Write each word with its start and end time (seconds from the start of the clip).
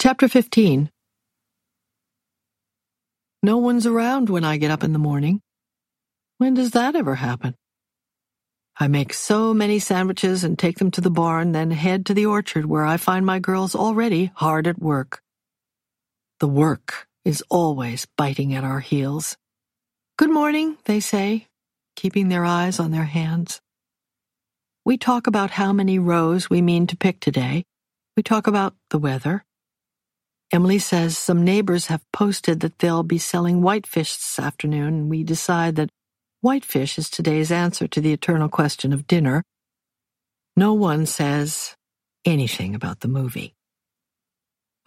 Chapter 0.00 0.28
15 0.28 0.90
No 3.42 3.58
one's 3.58 3.84
around 3.84 4.30
when 4.30 4.44
I 4.44 4.56
get 4.56 4.70
up 4.70 4.82
in 4.82 4.94
the 4.94 4.98
morning. 4.98 5.42
When 6.38 6.54
does 6.54 6.70
that 6.70 6.96
ever 6.96 7.16
happen? 7.16 7.54
I 8.78 8.88
make 8.88 9.12
so 9.12 9.52
many 9.52 9.78
sandwiches 9.78 10.42
and 10.42 10.58
take 10.58 10.78
them 10.78 10.90
to 10.92 11.02
the 11.02 11.10
barn, 11.10 11.52
then 11.52 11.70
head 11.70 12.06
to 12.06 12.14
the 12.14 12.24
orchard 12.24 12.64
where 12.64 12.86
I 12.86 12.96
find 12.96 13.26
my 13.26 13.40
girls 13.40 13.74
already 13.74 14.32
hard 14.34 14.66
at 14.66 14.80
work. 14.80 15.20
The 16.38 16.48
work 16.48 17.06
is 17.26 17.44
always 17.50 18.06
biting 18.16 18.54
at 18.54 18.64
our 18.64 18.80
heels. 18.80 19.36
Good 20.16 20.30
morning, 20.30 20.78
they 20.86 21.00
say, 21.00 21.46
keeping 21.94 22.30
their 22.30 22.46
eyes 22.46 22.80
on 22.80 22.90
their 22.90 23.04
hands. 23.04 23.60
We 24.82 24.96
talk 24.96 25.26
about 25.26 25.50
how 25.50 25.74
many 25.74 25.98
rows 25.98 26.48
we 26.48 26.62
mean 26.62 26.86
to 26.86 26.96
pick 26.96 27.20
today. 27.20 27.64
We 28.16 28.22
talk 28.22 28.46
about 28.46 28.74
the 28.88 28.98
weather. 28.98 29.44
Emily 30.52 30.80
says 30.80 31.16
some 31.16 31.44
neighbors 31.44 31.86
have 31.86 32.02
posted 32.12 32.60
that 32.60 32.80
they'll 32.80 33.04
be 33.04 33.18
selling 33.18 33.62
whitefish 33.62 34.16
this 34.16 34.38
afternoon, 34.38 34.88
and 34.88 35.10
we 35.10 35.22
decide 35.22 35.76
that 35.76 35.90
whitefish 36.40 36.98
is 36.98 37.08
today's 37.08 37.52
answer 37.52 37.86
to 37.86 38.00
the 38.00 38.12
eternal 38.12 38.48
question 38.48 38.92
of 38.92 39.06
dinner. 39.06 39.44
No 40.56 40.74
one 40.74 41.06
says 41.06 41.76
anything 42.24 42.74
about 42.74 43.00
the 43.00 43.08
movie. 43.08 43.54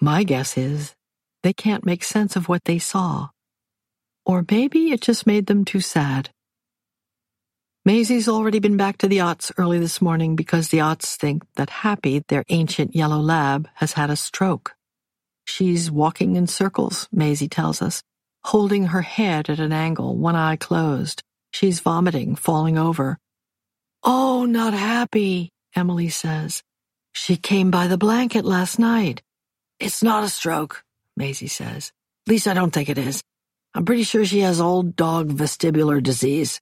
My 0.02 0.24
guess 0.24 0.58
is 0.58 0.96
they 1.44 1.54
can't 1.54 1.86
make 1.86 2.04
sense 2.04 2.36
of 2.36 2.50
what 2.50 2.66
they 2.66 2.78
saw. 2.80 3.30
Or 4.26 4.46
maybe 4.52 4.92
it 4.92 5.02
just 5.02 5.26
made 5.26 5.46
them 5.46 5.64
too 5.64 5.80
sad. 5.80 6.30
Maisie's 7.86 8.28
already 8.28 8.60
been 8.60 8.78
back 8.78 8.98
to 8.98 9.08
the 9.08 9.20
Otts 9.20 9.52
early 9.58 9.80
this 9.80 10.02
morning 10.02 10.36
because 10.36 10.70
the 10.70 10.80
Otts 10.80 11.16
think 11.16 11.44
that 11.56 11.70
Happy, 11.70 12.24
their 12.28 12.44
ancient 12.50 12.96
yellow 12.96 13.20
lab, 13.20 13.70
has 13.76 13.94
had 13.94 14.10
a 14.10 14.16
stroke. 14.16 14.76
She's 15.46 15.92
walking 15.92 16.36
in 16.36 16.48
circles, 16.48 17.08
Maisie 17.12 17.50
tells 17.50 17.82
us, 17.82 18.02
holding 18.46 18.88
her 18.88 19.02
head 19.02 19.50
at 19.50 19.60
an 19.60 19.72
angle, 19.72 20.16
one 20.16 20.36
eye 20.36 20.56
closed. 20.56 21.24
She's 21.52 21.80
vomiting, 21.80 22.36
falling 22.36 22.78
over. 22.78 23.18
Oh, 24.04 24.46
not 24.46 24.74
Happy, 24.74 25.50
Emily 25.76 26.10
says. 26.10 26.64
She 27.14 27.36
came 27.38 27.72
by 27.72 27.88
the 27.88 27.98
blanket 27.98 28.46
last 28.46 28.80
night. 28.80 29.22
It's 29.80 30.02
not 30.02 30.24
a 30.24 30.30
stroke, 30.30 30.84
Maisie 31.16 31.48
says. 31.48 31.92
At 32.26 32.32
least 32.32 32.48
I 32.48 32.54
don't 32.54 32.72
think 32.72 32.90
it 32.90 32.98
is. 32.98 33.24
I'm 33.76 33.86
pretty 33.86 34.04
sure 34.04 34.26
she 34.26 34.40
has 34.40 34.62
old 34.62 34.96
dog 34.96 35.30
vestibular 35.30 36.02
disease. 36.02 36.60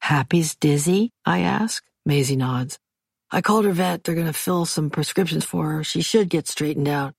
Happy's 0.00 0.54
dizzy? 0.56 1.10
I 1.24 1.40
ask. 1.40 1.84
Maisie 2.06 2.36
nods. 2.36 2.78
I 3.30 3.40
called 3.42 3.64
her 3.64 3.72
vet. 3.72 4.02
They're 4.02 4.14
going 4.14 4.26
to 4.26 4.32
fill 4.32 4.66
some 4.66 4.90
prescriptions 4.90 5.44
for 5.44 5.70
her. 5.70 5.84
She 5.84 6.02
should 6.02 6.28
get 6.28 6.48
straightened 6.48 6.88
out. 6.88 7.14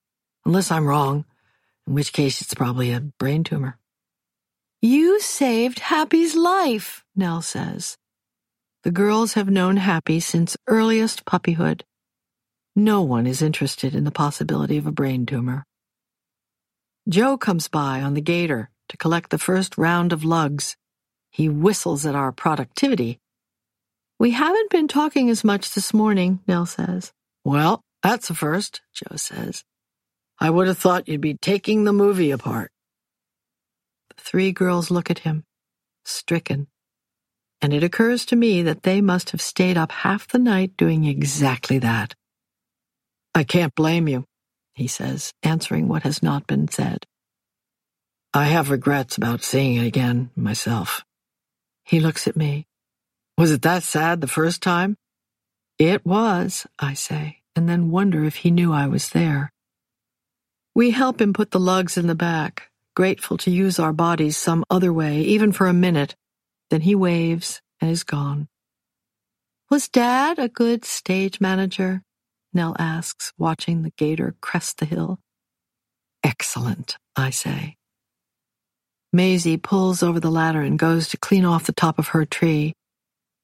Unless 0.45 0.71
I'm 0.71 0.87
wrong, 0.87 1.25
in 1.87 1.93
which 1.93 2.13
case 2.13 2.41
it's 2.41 2.53
probably 2.53 2.91
a 2.91 3.01
brain 3.01 3.43
tumor. 3.43 3.77
You 4.81 5.19
saved 5.19 5.79
Happy's 5.79 6.35
life, 6.35 7.03
Nell 7.15 7.41
says. 7.41 7.97
The 8.83 8.91
girls 8.91 9.33
have 9.33 9.49
known 9.49 9.77
Happy 9.77 10.19
since 10.19 10.57
earliest 10.65 11.23
puppyhood. 11.25 11.83
No 12.75 13.01
one 13.03 13.27
is 13.27 13.41
interested 13.41 13.93
in 13.93 14.05
the 14.05 14.11
possibility 14.11 14.77
of 14.77 14.87
a 14.87 14.91
brain 14.91 15.25
tumor. 15.25 15.65
Joe 17.07 17.37
comes 17.37 17.67
by 17.67 18.01
on 18.01 18.15
the 18.15 18.21
gator 18.21 18.71
to 18.89 18.97
collect 18.97 19.29
the 19.29 19.37
first 19.37 19.77
round 19.77 20.13
of 20.13 20.23
lugs. 20.23 20.77
He 21.29 21.47
whistles 21.47 22.05
at 22.05 22.15
our 22.15 22.31
productivity. 22.31 23.19
We 24.17 24.31
haven't 24.31 24.69
been 24.69 24.87
talking 24.87 25.29
as 25.29 25.43
much 25.43 25.73
this 25.73 25.93
morning, 25.93 26.39
Nell 26.47 26.65
says. 26.65 27.11
Well, 27.43 27.81
that's 28.01 28.29
a 28.29 28.33
first, 28.33 28.81
Joe 28.93 29.15
says. 29.15 29.63
I 30.41 30.49
would 30.49 30.65
have 30.65 30.79
thought 30.79 31.07
you'd 31.07 31.21
be 31.21 31.35
taking 31.35 31.83
the 31.83 31.93
movie 31.93 32.31
apart. 32.31 32.71
The 34.17 34.23
three 34.23 34.51
girls 34.51 34.89
look 34.89 35.11
at 35.11 35.19
him, 35.19 35.43
stricken, 36.03 36.65
and 37.61 37.71
it 37.73 37.83
occurs 37.83 38.25
to 38.25 38.35
me 38.35 38.63
that 38.63 38.81
they 38.81 39.01
must 39.01 39.29
have 39.29 39.41
stayed 39.41 39.77
up 39.77 39.91
half 39.91 40.27
the 40.27 40.39
night 40.39 40.75
doing 40.77 41.05
exactly 41.05 41.77
that. 41.77 42.15
I 43.35 43.43
can't 43.43 43.75
blame 43.75 44.07
you, 44.07 44.25
he 44.73 44.87
says, 44.87 45.31
answering 45.43 45.87
what 45.87 46.01
has 46.01 46.23
not 46.23 46.47
been 46.47 46.67
said. 46.67 47.05
I 48.33 48.45
have 48.45 48.71
regrets 48.71 49.17
about 49.17 49.43
seeing 49.43 49.75
it 49.75 49.85
again 49.85 50.31
myself. 50.35 51.05
He 51.85 51.99
looks 51.99 52.27
at 52.27 52.35
me. 52.35 52.65
Was 53.37 53.51
it 53.51 53.61
that 53.61 53.83
sad 53.83 54.21
the 54.21 54.27
first 54.27 54.63
time? 54.63 54.97
It 55.77 56.03
was, 56.03 56.65
I 56.79 56.95
say, 56.95 57.41
and 57.55 57.69
then 57.69 57.91
wonder 57.91 58.23
if 58.23 58.37
he 58.37 58.49
knew 58.49 58.73
I 58.73 58.87
was 58.87 59.09
there. 59.09 59.51
We 60.73 60.91
help 60.91 61.19
him 61.19 61.33
put 61.33 61.51
the 61.51 61.59
lugs 61.59 61.97
in 61.97 62.07
the 62.07 62.15
back, 62.15 62.69
grateful 62.95 63.37
to 63.39 63.51
use 63.51 63.77
our 63.77 63.91
bodies 63.91 64.37
some 64.37 64.63
other 64.69 64.93
way, 64.93 65.19
even 65.21 65.51
for 65.51 65.67
a 65.67 65.73
minute. 65.73 66.15
Then 66.69 66.81
he 66.81 66.95
waves 66.95 67.61
and 67.81 67.91
is 67.91 68.03
gone. 68.03 68.47
Was 69.69 69.89
Dad 69.89 70.39
a 70.39 70.47
good 70.47 70.85
stage 70.85 71.41
manager? 71.41 72.03
Nell 72.53 72.75
asks, 72.79 73.33
watching 73.37 73.81
the 73.81 73.91
gator 73.97 74.35
crest 74.41 74.77
the 74.77 74.85
hill. 74.85 75.19
Excellent, 76.23 76.97
I 77.15 77.31
say. 77.31 77.75
Maisie 79.11 79.57
pulls 79.57 80.01
over 80.01 80.21
the 80.21 80.31
ladder 80.31 80.61
and 80.61 80.79
goes 80.79 81.09
to 81.09 81.17
clean 81.17 81.43
off 81.43 81.65
the 81.65 81.73
top 81.73 81.99
of 81.99 82.09
her 82.09 82.25
tree. 82.25 82.73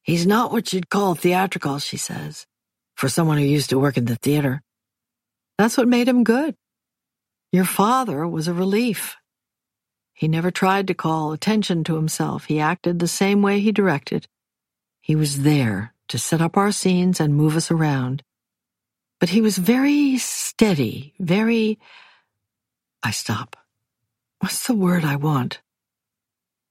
He's 0.02 0.26
not 0.26 0.50
what 0.50 0.72
you'd 0.72 0.88
call 0.88 1.14
theatrical, 1.14 1.78
she 1.78 1.98
says, 1.98 2.46
for 2.96 3.10
someone 3.10 3.36
who 3.36 3.44
used 3.44 3.70
to 3.70 3.78
work 3.78 3.98
in 3.98 4.06
the 4.06 4.16
theater. 4.16 4.62
That's 5.58 5.76
what 5.76 5.88
made 5.88 6.08
him 6.08 6.24
good. 6.24 6.54
Your 7.52 7.64
father 7.64 8.26
was 8.28 8.48
a 8.48 8.54
relief. 8.54 9.16
He 10.12 10.28
never 10.28 10.50
tried 10.50 10.86
to 10.88 10.94
call 10.94 11.32
attention 11.32 11.84
to 11.84 11.96
himself. 11.96 12.44
He 12.46 12.60
acted 12.60 12.98
the 12.98 13.08
same 13.08 13.40
way 13.40 13.60
he 13.60 13.72
directed. 13.72 14.26
He 15.00 15.16
was 15.16 15.42
there 15.42 15.94
to 16.08 16.18
set 16.18 16.42
up 16.42 16.56
our 16.56 16.72
scenes 16.72 17.20
and 17.20 17.34
move 17.34 17.56
us 17.56 17.70
around. 17.70 18.22
But 19.20 19.30
he 19.30 19.40
was 19.40 19.58
very 19.58 20.18
steady, 20.18 21.14
very. 21.18 21.78
I 23.02 23.12
stop. 23.12 23.56
What's 24.40 24.66
the 24.66 24.74
word 24.74 25.04
I 25.04 25.16
want? 25.16 25.60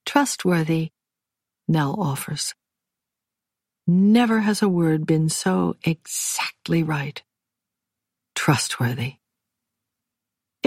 Trustworthy, 0.05 0.91
Nell 1.67 1.95
offers. 1.99 2.53
Never 3.87 4.41
has 4.41 4.61
a 4.61 4.69
word 4.69 5.05
been 5.05 5.29
so 5.29 5.75
exactly 5.83 6.83
right. 6.83 7.23
Trustworthy. 8.35 9.15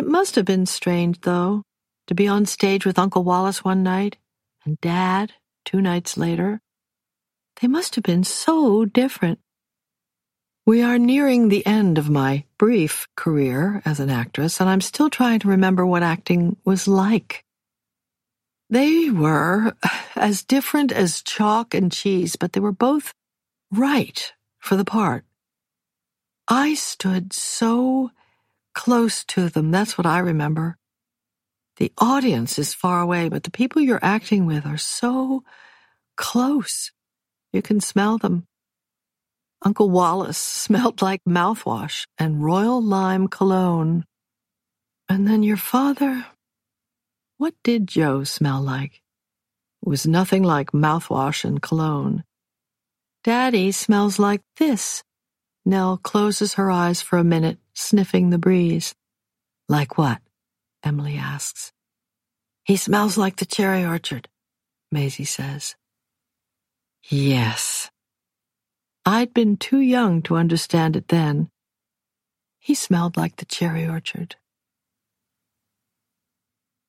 It 0.00 0.06
must 0.06 0.34
have 0.36 0.46
been 0.46 0.64
strange, 0.64 1.20
though, 1.20 1.62
to 2.06 2.14
be 2.14 2.26
on 2.26 2.46
stage 2.46 2.86
with 2.86 2.98
Uncle 2.98 3.22
Wallace 3.22 3.62
one 3.62 3.82
night 3.82 4.16
and 4.64 4.80
Dad 4.80 5.34
two 5.66 5.82
nights 5.82 6.16
later. 6.16 6.62
They 7.60 7.68
must 7.68 7.96
have 7.96 8.04
been 8.04 8.24
so 8.24 8.86
different. 8.86 9.40
We 10.64 10.80
are 10.80 10.98
nearing 10.98 11.50
the 11.50 11.66
end 11.66 11.98
of 11.98 12.08
my 12.08 12.44
brief 12.56 13.08
career 13.14 13.82
as 13.84 14.00
an 14.00 14.08
actress, 14.08 14.58
and 14.58 14.70
I'm 14.70 14.80
still 14.80 15.10
trying 15.10 15.40
to 15.40 15.48
remember 15.48 15.84
what 15.84 16.02
acting 16.02 16.56
was 16.64 16.88
like. 16.88 17.44
They 18.70 19.10
were 19.10 19.74
as 20.16 20.42
different 20.44 20.92
as 20.92 21.20
chalk 21.20 21.74
and 21.74 21.92
cheese, 21.92 22.36
but 22.36 22.54
they 22.54 22.60
were 22.60 22.72
both 22.72 23.12
right 23.70 24.32
for 24.60 24.76
the 24.76 24.86
part. 24.86 25.26
I 26.48 26.72
stood 26.72 27.34
so 27.34 28.12
close 28.74 29.24
to 29.26 29.48
them, 29.48 29.70
that's 29.70 29.96
what 29.98 30.06
I 30.06 30.18
remember. 30.18 30.76
The 31.76 31.92
audience 31.98 32.58
is 32.58 32.74
far 32.74 33.00
away, 33.00 33.28
but 33.28 33.44
the 33.44 33.50
people 33.50 33.80
you're 33.80 34.04
acting 34.04 34.46
with 34.46 34.66
are 34.66 34.76
so 34.76 35.44
close. 36.16 36.92
You 37.52 37.62
can 37.62 37.80
smell 37.80 38.18
them. 38.18 38.46
Uncle 39.62 39.90
Wallace 39.90 40.38
smelled 40.64 41.02
like 41.02 41.22
mouthwash 41.28 42.06
and 42.18 42.44
Royall 42.44 42.82
Lyme 42.82 43.28
cologne. 43.28 44.04
And 45.08 45.26
then 45.26 45.42
your 45.42 45.56
father. 45.56 46.26
What 47.38 47.54
did 47.64 47.86
Joe 47.86 48.24
smell 48.24 48.60
like? 48.60 49.00
It 49.82 49.88
was 49.88 50.06
nothing 50.06 50.42
like 50.42 50.72
mouthwash 50.72 51.44
and 51.44 51.62
cologne. 51.62 52.24
Daddy 53.24 53.72
smells 53.72 54.18
like 54.18 54.42
this. 54.58 55.02
Nell 55.64 55.96
closes 55.96 56.54
her 56.54 56.70
eyes 56.70 57.00
for 57.00 57.18
a 57.18 57.24
minute, 57.24 57.58
sniffing 57.74 58.30
the 58.30 58.38
breeze. 58.38 58.94
Like 59.68 59.98
what? 59.98 60.20
Emily 60.84 61.16
asks. 61.16 61.72
He 62.64 62.76
smells 62.76 63.18
like 63.18 63.36
the 63.36 63.46
cherry 63.46 63.84
orchard, 63.84 64.28
Maisie 64.92 65.24
says. 65.24 65.76
Yes, 67.08 67.90
I'd 69.06 69.32
been 69.34 69.56
too 69.56 69.80
young 69.80 70.22
to 70.22 70.36
understand 70.36 70.96
it 70.96 71.08
then. 71.08 71.48
He 72.60 72.74
smelled 72.74 73.16
like 73.16 73.36
the 73.36 73.46
cherry 73.46 73.88
orchard. 73.88 74.36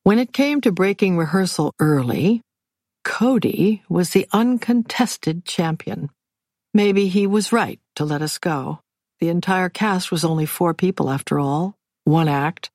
When 0.04 0.20
it 0.20 0.34
came 0.34 0.62
to 0.62 0.72
breaking 0.72 1.18
rehearsal 1.18 1.74
early, 1.80 2.42
Cody 3.06 3.84
was 3.90 4.12
the 4.12 4.28
uncontested 4.34 5.46
champion. 5.46 6.10
Maybe 6.74 7.08
he 7.08 7.28
was 7.28 7.54
right 7.54 7.80
to 7.96 8.06
let 8.06 8.22
us 8.22 8.38
go. 8.38 8.81
The 9.22 9.30
entire 9.30 9.70
cast 9.70 10.12
was 10.12 10.26
only 10.26 10.48
four 10.48 10.74
people 10.74 11.10
after 11.10 11.40
all. 11.40 11.78
one 12.04 12.28
act, 12.28 12.72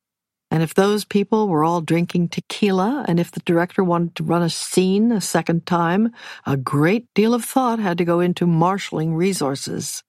and 0.53 0.63
if 0.63 0.73
those 0.73 1.05
people 1.05 1.49
were 1.49 1.65
all 1.65 1.81
drinking 1.81 2.29
tequila, 2.29 3.05
and 3.09 3.19
if 3.19 3.33
the 3.33 3.41
director 3.41 3.83
wanted 3.83 4.15
to 4.15 4.23
run 4.23 4.43
a 4.43 4.49
scene 4.49 5.11
a 5.11 5.21
second 5.21 5.67
time, 5.67 6.13
a 6.47 6.57
great 6.57 7.13
deal 7.13 7.35
of 7.35 7.45
thought 7.45 7.81
had 7.81 7.99
to 7.99 8.05
go 8.05 8.21
into 8.21 8.47
marshaling 8.47 9.17
resources. 9.17 10.05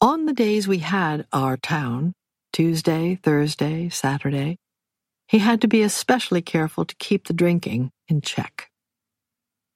On 0.00 0.26
the 0.26 0.32
days 0.32 0.66
we 0.66 0.78
had 0.78 1.26
our 1.32 1.56
town, 1.56 2.12
Tuesday, 2.52 3.20
Thursday, 3.22 3.88
Saturday, 3.88 4.58
he 5.28 5.38
had 5.38 5.60
to 5.60 5.68
be 5.68 5.82
especially 5.82 6.42
careful 6.42 6.84
to 6.84 6.96
keep 6.96 7.28
the 7.28 7.32
drinking 7.32 7.92
in 8.08 8.20
check. 8.20 8.71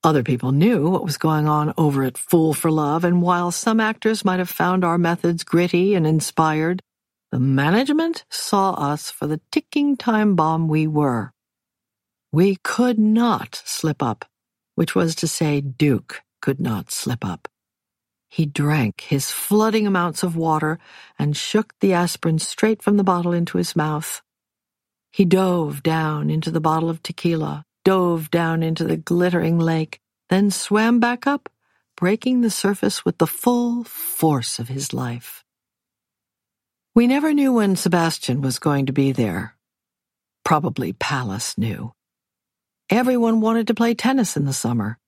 Other 0.05 0.23
people 0.23 0.53
knew 0.53 0.89
what 0.89 1.05
was 1.05 1.19
going 1.19 1.49
on 1.49 1.75
over 1.77 2.05
at 2.05 2.19
Fool 2.19 2.55
for 2.55 2.71
Love, 2.71 3.05
and 3.05 3.23
while 3.23 3.51
some 3.51 3.81
actors 3.81 4.25
might 4.25 4.39
have 4.39 4.49
found 4.49 4.85
our 4.85 4.99
methods 4.99 5.45
gritty 5.45 5.95
and 5.95 6.07
inspired, 6.07 6.81
the 7.33 7.41
management 7.41 8.25
saw 8.31 8.73
us 8.73 9.11
for 9.11 9.27
the 9.27 9.41
ticking 9.53 9.97
time 9.97 10.37
bomb 10.37 10.69
we 10.69 10.87
were. 10.87 11.33
We 12.33 12.57
could 12.63 12.99
not 12.99 13.63
slip 13.65 14.03
up, 14.03 14.25
which 14.77 14.95
was 14.95 15.15
to 15.17 15.29
say, 15.29 15.61
Duke 15.61 16.23
could 16.41 16.61
not 16.61 16.91
slip 16.91 17.25
up. 17.25 17.49
He 18.29 18.47
drank 18.47 19.03
his 19.03 19.31
flooding 19.31 19.87
amounts 19.87 20.23
of 20.23 20.37
water 20.37 20.79
and 21.19 21.37
shook 21.37 21.75
the 21.81 21.95
aspirin 21.95 22.39
straight 22.39 22.83
from 22.83 22.97
the 22.97 23.05
bottle 23.05 23.33
into 23.33 23.59
his 23.59 23.77
mouth. 23.77 24.23
He 25.13 25.25
dove 25.25 25.83
down 25.83 26.31
into 26.31 26.51
the 26.51 26.61
bottle 26.61 26.91
of 26.91 27.03
tequila, 27.03 27.65
dove 27.87 28.33
down 28.33 28.65
into 28.65 28.83
the 28.83 28.97
glittering 28.97 29.61
lake, 29.61 30.01
then 30.29 30.51
swam 30.51 30.99
back 30.99 31.25
up, 31.25 31.49
breaking 31.97 32.41
the 32.41 32.51
surface 32.51 33.05
with 33.05 33.17
the 33.19 33.29
full 33.29 33.85
force 33.85 34.59
of 34.59 34.67
his 34.67 34.93
life. 34.93 35.45
We 36.97 37.07
never 37.07 37.33
knew 37.33 37.53
when 37.53 37.77
Sebastian 37.77 38.41
was 38.41 38.59
going 38.59 38.87
to 38.87 38.93
be 38.93 39.13
there. 39.13 39.55
Probably 40.45 40.95
Pallas 40.95 41.57
knew. 41.57 41.93
Everyone 42.91 43.41
wanted 43.41 43.69
to 43.69 43.75
play 43.75 43.95
tennis 43.95 44.37
in 44.37 44.47
the 44.47 44.53
summer. 44.53 44.99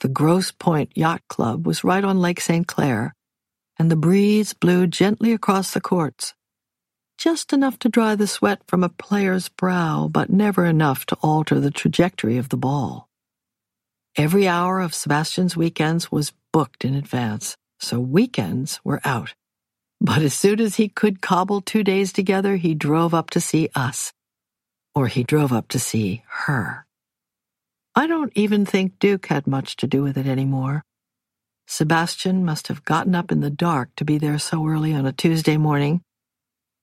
The 0.00 0.08
Grosse 0.08 0.50
Pointe 0.50 0.90
Yacht 0.96 1.22
Club 1.28 1.68
was 1.68 1.84
right 1.84 2.02
on 2.02 2.20
Lake 2.20 2.40
St. 2.40 2.66
Clair, 2.66 3.14
and 3.78 3.92
the 3.92 3.96
breeze 3.96 4.54
blew 4.54 4.88
gently 4.88 5.32
across 5.32 5.72
the 5.72 5.80
courts. 5.80 6.34
Just 7.22 7.52
enough 7.52 7.78
to 7.78 7.88
dry 7.88 8.16
the 8.16 8.26
sweat 8.26 8.62
from 8.66 8.82
a 8.82 8.88
player's 8.88 9.48
brow, 9.48 10.08
but 10.10 10.28
never 10.28 10.66
enough 10.66 11.06
to 11.06 11.16
alter 11.22 11.60
the 11.60 11.70
trajectory 11.70 12.36
of 12.36 12.48
the 12.48 12.56
ball. 12.56 13.08
Every 14.16 14.48
hour 14.48 14.80
of 14.80 14.92
Sebastian's 14.92 15.56
weekends 15.56 16.10
was 16.10 16.32
booked 16.52 16.84
in 16.84 16.96
advance, 16.96 17.56
so 17.78 18.00
weekends 18.00 18.80
were 18.82 19.00
out. 19.04 19.34
But 20.00 20.22
as 20.22 20.34
soon 20.34 20.58
as 20.58 20.74
he 20.74 20.88
could 20.88 21.22
cobble 21.22 21.60
two 21.60 21.84
days 21.84 22.12
together, 22.12 22.56
he 22.56 22.74
drove 22.74 23.14
up 23.14 23.30
to 23.30 23.40
see 23.40 23.68
us. 23.72 24.12
Or 24.92 25.06
he 25.06 25.22
drove 25.22 25.52
up 25.52 25.68
to 25.68 25.78
see 25.78 26.24
her. 26.26 26.86
I 27.94 28.08
don't 28.08 28.32
even 28.34 28.66
think 28.66 28.98
Duke 28.98 29.26
had 29.26 29.46
much 29.46 29.76
to 29.76 29.86
do 29.86 30.02
with 30.02 30.18
it 30.18 30.26
anymore. 30.26 30.82
Sebastian 31.68 32.44
must 32.44 32.66
have 32.66 32.84
gotten 32.84 33.14
up 33.14 33.30
in 33.30 33.38
the 33.38 33.48
dark 33.48 33.90
to 33.94 34.04
be 34.04 34.18
there 34.18 34.40
so 34.40 34.66
early 34.66 34.92
on 34.92 35.06
a 35.06 35.12
Tuesday 35.12 35.56
morning. 35.56 36.02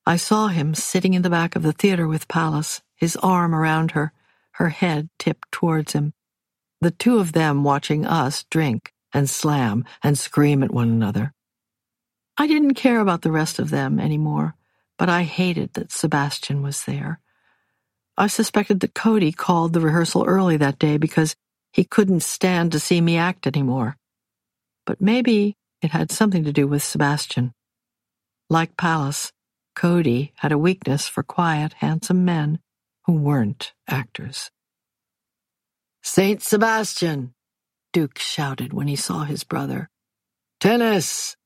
I 0.10 0.16
saw 0.16 0.48
him 0.48 0.74
sitting 0.74 1.14
in 1.14 1.22
the 1.22 1.30
back 1.30 1.56
of 1.56 1.62
the 1.62 1.72
theater 1.72 2.08
with 2.08 2.28
Pallas, 2.28 2.82
his 2.96 3.16
arm 3.18 3.54
around 3.54 3.92
her, 3.92 4.12
her 4.54 4.70
head 4.70 5.08
tipped 5.20 5.52
towards 5.52 5.94
him. 5.94 6.14
The 6.82 6.90
two 6.90 7.20
of 7.20 7.34
them 7.34 7.64
watching 7.64 8.08
us 8.08 8.44
drink 8.50 8.92
and 9.14 9.30
slam 9.30 9.86
and 10.02 10.18
scream 10.18 10.64
at 10.64 10.74
one 10.74 10.90
another. 10.90 11.36
I 12.40 12.48
didn't 12.48 12.74
care 12.74 13.02
about 13.02 13.22
the 13.22 13.32
rest 13.32 13.60
of 13.60 13.70
them 13.70 14.00
anymore, 14.00 14.56
but 14.98 15.10
I 15.10 15.22
hated 15.22 15.74
that 15.76 15.92
Sebastian 15.92 16.64
was 16.64 16.86
there. 16.86 17.20
I 18.18 18.26
suspected 18.26 18.80
that 18.80 18.96
Cody 18.96 19.32
called 19.32 19.74
the 19.74 19.80
rehearsal 19.80 20.26
early 20.26 20.58
that 20.58 20.80
day 20.80 20.98
because 20.98 21.36
he 21.72 21.84
couldn't 21.84 22.24
stand 22.24 22.72
to 22.72 22.80
see 22.80 23.00
me 23.00 23.18
act 23.18 23.46
anymore. 23.46 23.96
But 24.88 25.02
maybe 25.02 25.56
it 25.84 25.92
had 25.92 26.12
something 26.12 26.46
to 26.46 26.52
do 26.52 26.66
with 26.66 26.82
Sebastian. 26.82 27.54
Like 28.50 28.76
Pallas, 28.76 29.32
Cody 29.80 30.34
had 30.36 30.52
a 30.52 30.58
weakness 30.58 31.08
for 31.08 31.24
quiet, 31.24 31.72
handsome 31.72 32.26
men 32.26 32.60
who 33.06 33.14
weren't 33.14 33.72
actors. 33.88 34.52
Saint 36.04 36.42
Sebastian, 36.42 37.34
Duke 37.94 38.20
shouted 38.20 38.74
when 38.74 38.90
he 38.90 38.98
saw 38.98 39.24
his 39.24 39.46
brother. 39.46 39.90
Tennis! 40.60 41.38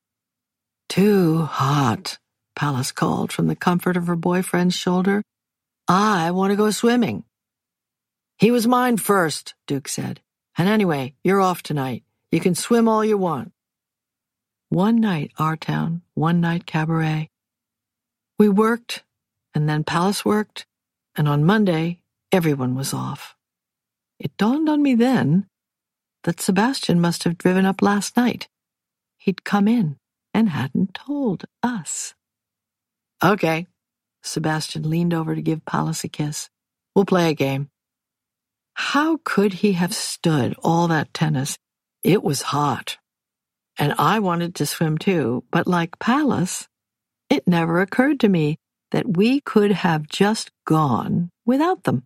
Too 0.89 1.43
hot, 1.43 2.17
Pallas 2.55 2.91
called 2.91 3.31
from 3.31 3.45
the 3.45 3.55
comfort 3.55 3.97
of 3.97 4.07
her 4.07 4.15
boyfriend's 4.15 4.73
shoulder. 4.73 5.21
I 5.87 6.31
want 6.31 6.49
to 6.49 6.57
go 6.57 6.71
swimming. 6.71 7.25
He 8.39 8.49
was 8.49 8.65
mine 8.65 8.97
first, 8.97 9.53
Duke 9.67 9.87
said. 9.87 10.21
And 10.57 10.67
anyway, 10.67 11.13
you're 11.23 11.39
off 11.39 11.61
tonight. 11.61 12.03
You 12.31 12.39
can 12.39 12.55
swim 12.55 12.87
all 12.87 13.05
you 13.05 13.19
want. 13.19 13.51
One 14.69 14.99
night, 14.99 15.29
our 15.37 15.55
town, 15.55 16.01
one 16.15 16.41
night, 16.41 16.65
cabaret. 16.65 17.29
We 18.39 18.49
worked, 18.49 19.03
and 19.53 19.69
then 19.69 19.83
Pallas 19.83 20.25
worked, 20.25 20.65
and 21.15 21.27
on 21.27 21.45
Monday, 21.45 21.99
everyone 22.31 22.75
was 22.75 22.93
off. 22.93 23.35
It 24.19 24.35
dawned 24.37 24.69
on 24.69 24.81
me 24.81 24.95
then 24.95 25.47
that 26.23 26.39
Sebastian 26.39 26.99
must 26.99 27.23
have 27.23 27.37
driven 27.37 27.65
up 27.65 27.81
last 27.81 28.17
night. 28.17 28.47
He'd 29.17 29.43
come 29.43 29.67
in 29.67 29.97
and 30.33 30.49
hadn't 30.49 30.93
told 30.93 31.45
us. 31.61 32.15
Okay. 33.23 33.67
Sebastian 34.23 34.89
leaned 34.89 35.13
over 35.13 35.35
to 35.35 35.41
give 35.41 35.65
Pallas 35.65 36.03
a 36.03 36.07
kiss. 36.07 36.49
We'll 36.95 37.05
play 37.05 37.29
a 37.29 37.33
game. 37.33 37.69
How 38.73 39.19
could 39.23 39.53
he 39.53 39.73
have 39.73 39.93
stood 39.93 40.55
all 40.63 40.87
that 40.87 41.13
tennis? 41.13 41.57
It 42.01 42.23
was 42.23 42.41
hot. 42.41 42.97
And 43.77 43.93
I 43.97 44.19
wanted 44.19 44.55
to 44.55 44.65
swim 44.65 44.97
too, 44.97 45.43
but 45.51 45.67
like 45.67 45.99
Pallas, 45.99 46.67
it 47.33 47.47
never 47.47 47.81
occurred 47.81 48.19
to 48.19 48.29
me 48.29 48.57
that 48.91 49.17
we 49.17 49.41
could 49.41 49.71
have 49.71 50.07
just 50.07 50.51
gone 50.65 51.31
without 51.47 51.83
them. 51.83 52.03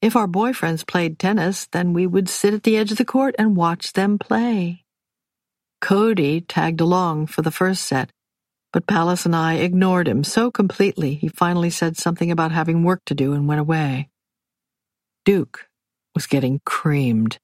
If 0.00 0.14
our 0.14 0.28
boyfriends 0.28 0.86
played 0.86 1.18
tennis, 1.18 1.66
then 1.72 1.92
we 1.92 2.06
would 2.06 2.28
sit 2.28 2.54
at 2.54 2.62
the 2.62 2.76
edge 2.76 2.92
of 2.92 2.98
the 2.98 3.04
court 3.04 3.34
and 3.40 3.56
watch 3.56 3.92
them 3.92 4.18
play. 4.18 4.84
Cody 5.80 6.40
tagged 6.42 6.80
along 6.80 7.26
for 7.26 7.42
the 7.42 7.50
first 7.50 7.82
set, 7.82 8.10
but 8.72 8.86
Pallas 8.86 9.26
and 9.26 9.34
I 9.34 9.54
ignored 9.54 10.06
him 10.06 10.22
so 10.22 10.52
completely 10.52 11.14
he 11.14 11.26
finally 11.26 11.70
said 11.70 11.96
something 11.96 12.30
about 12.30 12.52
having 12.52 12.84
work 12.84 13.02
to 13.06 13.14
do 13.14 13.32
and 13.32 13.48
went 13.48 13.60
away. 13.60 14.10
Duke 15.24 15.66
was 16.14 16.28
getting 16.28 16.60
creamed. 16.64 17.38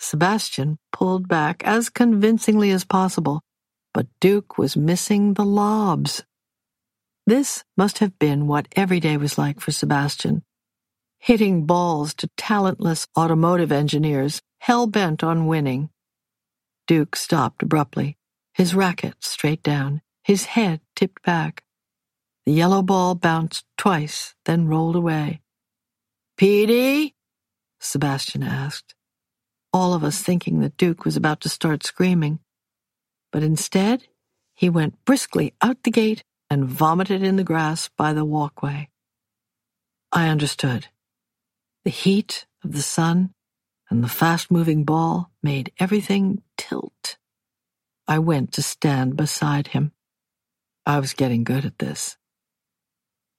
Sebastian 0.00 0.78
pulled 0.92 1.28
back 1.28 1.62
as 1.64 1.88
convincingly 1.88 2.72
as 2.72 2.84
possible, 2.84 3.42
but 3.94 4.08
Duke 4.20 4.58
was 4.58 4.76
missing 4.76 5.34
the 5.34 5.44
lobs. 5.44 6.24
This 7.26 7.62
must 7.76 7.98
have 7.98 8.18
been 8.18 8.48
what 8.48 8.66
every 8.74 8.98
day 8.98 9.16
was 9.16 9.38
like 9.38 9.60
for 9.60 9.70
Sebastian. 9.70 10.42
Hitting 11.18 11.66
balls 11.66 12.14
to 12.14 12.28
talentless 12.36 13.06
automotive 13.16 13.70
engineers 13.70 14.42
hell 14.58 14.88
bent 14.88 15.22
on 15.22 15.46
winning. 15.46 15.90
Duke 16.88 17.14
stopped 17.14 17.62
abruptly, 17.62 18.18
his 18.54 18.74
racket 18.74 19.14
straight 19.20 19.62
down, 19.62 20.02
his 20.24 20.46
head 20.46 20.80
tipped 20.96 21.22
back. 21.22 21.62
The 22.44 22.52
yellow 22.52 22.82
ball 22.82 23.14
bounced 23.14 23.64
twice, 23.78 24.34
then 24.44 24.66
rolled 24.66 24.96
away. 24.96 25.42
Petey? 26.36 27.14
Sebastian 27.78 28.42
asked, 28.42 28.96
all 29.72 29.94
of 29.94 30.02
us 30.02 30.20
thinking 30.20 30.60
that 30.60 30.76
Duke 30.76 31.04
was 31.04 31.16
about 31.16 31.40
to 31.42 31.48
start 31.48 31.84
screaming. 31.84 32.40
But 33.30 33.42
instead, 33.42 34.08
he 34.54 34.68
went 34.68 35.04
briskly 35.04 35.54
out 35.62 35.82
the 35.84 35.90
gate 35.90 36.24
and 36.52 36.66
vomited 36.66 37.22
in 37.22 37.36
the 37.36 37.44
grass 37.44 37.88
by 37.96 38.12
the 38.12 38.26
walkway. 38.26 38.86
I 40.12 40.28
understood. 40.28 40.88
The 41.86 41.90
heat 41.90 42.44
of 42.62 42.72
the 42.72 42.82
sun 42.82 43.32
and 43.88 44.04
the 44.04 44.08
fast-moving 44.08 44.84
ball 44.84 45.30
made 45.42 45.72
everything 45.80 46.42
tilt. 46.58 47.16
I 48.06 48.18
went 48.18 48.52
to 48.52 48.62
stand 48.62 49.16
beside 49.16 49.68
him. 49.68 49.92
I 50.84 50.98
was 50.98 51.14
getting 51.14 51.42
good 51.42 51.64
at 51.64 51.78
this. 51.78 52.18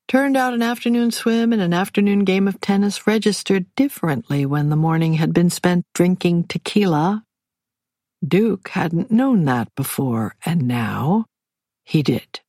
Turned 0.07 0.35
out 0.35 0.55
an 0.55 0.63
afternoon 0.63 1.11
swim 1.11 1.53
and 1.53 1.61
an 1.61 1.71
afternoon 1.71 2.23
game 2.23 2.47
of 2.47 2.59
tennis 2.59 3.05
registered 3.05 3.67
differently 3.75 4.43
when 4.43 4.69
the 4.69 4.75
morning 4.75 5.13
had 5.13 5.35
been 5.35 5.51
spent 5.51 5.85
drinking 5.93 6.45
tequila. 6.45 7.23
Duke 8.27 8.69
hadn't 8.69 9.11
known 9.11 9.45
that 9.45 9.69
before, 9.75 10.35
and 10.43 10.67
now 10.67 11.25
he 11.83 12.01
did. 12.01 12.39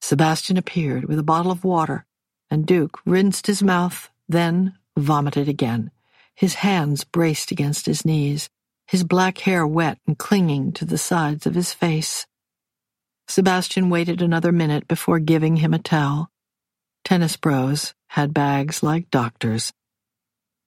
Sebastian 0.00 0.56
appeared 0.56 1.04
with 1.04 1.18
a 1.18 1.24
bottle 1.24 1.52
of 1.52 1.64
water, 1.64 2.06
and 2.50 2.66
Duke 2.66 3.00
rinsed 3.04 3.46
his 3.46 3.62
mouth, 3.62 4.10
then 4.28 4.74
vomited 4.96 5.48
again 5.48 5.90
his 6.40 6.54
hands 6.54 7.04
braced 7.04 7.50
against 7.50 7.84
his 7.84 8.02
knees, 8.02 8.48
his 8.86 9.04
black 9.04 9.36
hair 9.38 9.66
wet 9.66 9.98
and 10.06 10.16
clinging 10.16 10.72
to 10.72 10.86
the 10.86 10.96
sides 10.96 11.44
of 11.46 11.54
his 11.54 11.74
face. 11.74 12.26
Sebastian 13.28 13.90
waited 13.90 14.22
another 14.22 14.50
minute 14.50 14.88
before 14.88 15.18
giving 15.18 15.56
him 15.56 15.74
a 15.74 15.78
towel. 15.78 16.30
tennis 17.04 17.36
bros 17.36 17.92
had 18.08 18.32
bags 18.32 18.82
like 18.82 19.10
doctors. 19.10 19.74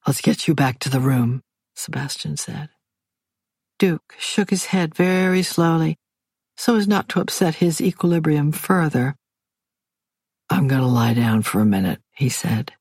Let's 0.05 0.21
get 0.21 0.47
you 0.47 0.53
back 0.53 0.77
to 0.79 0.91
the 0.91 0.99
room, 0.99 1.41
Sebastian 1.73 2.37
said. 2.37 2.69
Duke 3.79 4.13
shook 4.19 4.51
his 4.51 4.65
head 4.65 4.93
very 4.93 5.41
slowly 5.41 5.97
so 6.55 6.75
as 6.75 6.87
not 6.87 7.09
to 7.09 7.19
upset 7.19 7.55
his 7.55 7.81
equilibrium 7.81 8.51
further. 8.51 9.15
I'm 10.49 10.67
going 10.67 10.81
to 10.81 10.87
lie 10.87 11.13
down 11.13 11.41
for 11.41 11.59
a 11.59 11.65
minute, 11.65 11.99
he 12.13 12.29
said, 12.29 12.73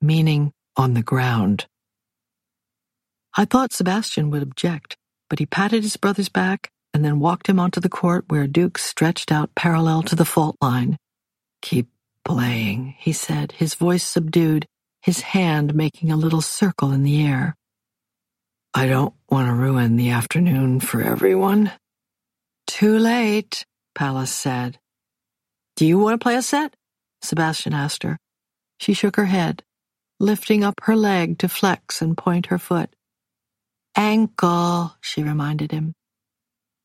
meaning 0.00 0.52
on 0.76 0.94
the 0.94 1.02
ground. 1.02 1.66
I 3.36 3.44
thought 3.44 3.72
Sebastian 3.72 4.30
would 4.30 4.42
object, 4.42 4.96
but 5.28 5.38
he 5.38 5.46
patted 5.46 5.82
his 5.82 5.96
brother's 5.96 6.28
back 6.28 6.70
and 6.94 7.04
then 7.04 7.20
walked 7.20 7.48
him 7.48 7.60
onto 7.60 7.80
the 7.80 7.88
court 7.88 8.24
where 8.28 8.46
Duke 8.46 8.78
stretched 8.78 9.30
out 9.30 9.54
parallel 9.54 10.02
to 10.04 10.16
the 10.16 10.24
fault 10.24 10.56
line. 10.60 10.96
Keep 11.62 11.88
playing, 12.24 12.94
he 12.98 13.12
said, 13.12 13.52
his 13.52 13.74
voice 13.74 14.06
subdued, 14.06 14.66
his 15.02 15.20
hand 15.20 15.74
making 15.74 16.10
a 16.10 16.16
little 16.16 16.40
circle 16.40 16.92
in 16.92 17.02
the 17.02 17.24
air. 17.24 17.54
I 18.74 18.86
don't 18.86 19.14
want 19.30 19.48
to 19.48 19.54
ruin 19.54 19.96
the 19.96 20.10
afternoon 20.10 20.80
for 20.80 21.02
everyone. 21.02 21.72
Too 22.66 22.98
late, 22.98 23.64
Pallas 23.94 24.30
said. 24.30 24.78
Do 25.76 25.86
you 25.86 25.98
want 25.98 26.20
to 26.20 26.22
play 26.22 26.36
a 26.36 26.42
set? 26.42 26.74
Sebastian 27.22 27.74
asked 27.74 28.02
her. 28.02 28.18
She 28.78 28.94
shook 28.94 29.16
her 29.16 29.26
head, 29.26 29.62
lifting 30.20 30.64
up 30.64 30.74
her 30.82 30.96
leg 30.96 31.38
to 31.38 31.48
flex 31.48 32.00
and 32.00 32.16
point 32.16 32.46
her 32.46 32.58
foot. 32.58 32.94
Ankle, 33.96 34.96
she 35.00 35.22
reminded 35.22 35.72
him. 35.72 35.94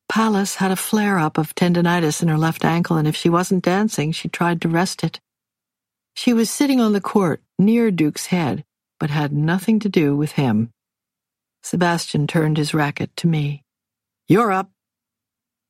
Pallas 0.09 0.55
had 0.55 0.71
a 0.71 0.75
flare 0.75 1.17
up 1.17 1.37
of 1.37 1.55
tendonitis 1.55 2.21
in 2.21 2.27
her 2.27 2.37
left 2.37 2.65
ankle, 2.65 2.97
and 2.97 3.07
if 3.07 3.15
she 3.15 3.29
wasn't 3.29 3.63
dancing, 3.63 4.11
she 4.11 4.27
tried 4.29 4.61
to 4.61 4.69
rest 4.69 5.03
it. 5.03 5.19
She 6.15 6.33
was 6.33 6.49
sitting 6.49 6.79
on 6.79 6.93
the 6.93 7.01
court 7.01 7.41
near 7.57 7.91
Duke's 7.91 8.27
head, 8.27 8.63
but 8.99 9.09
had 9.09 9.33
nothing 9.33 9.79
to 9.79 9.89
do 9.89 10.15
with 10.15 10.33
him. 10.33 10.69
Sebastian 11.63 12.27
turned 12.27 12.57
his 12.57 12.73
racket 12.73 13.15
to 13.17 13.27
me. 13.27 13.63
You're 14.27 14.51
up. 14.51 14.69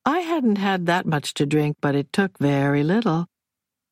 I 0.05 0.19
hadn't 0.19 0.57
had 0.57 0.85
that 0.87 1.05
much 1.05 1.33
to 1.35 1.45
drink, 1.45 1.77
but 1.81 1.95
it 1.95 2.11
took 2.11 2.37
very 2.37 2.83
little. 2.83 3.27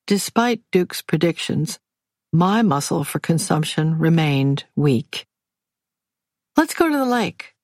Despite 0.06 0.62
Duke's 0.72 1.00
predictions, 1.00 1.78
my 2.32 2.62
muscle 2.62 3.04
for 3.04 3.20
consumption 3.20 3.98
remained 3.98 4.64
weak. 4.74 5.26
Let's 6.56 6.74
go 6.74 6.88
to 6.90 6.96
the 6.96 7.04
lake. 7.04 7.54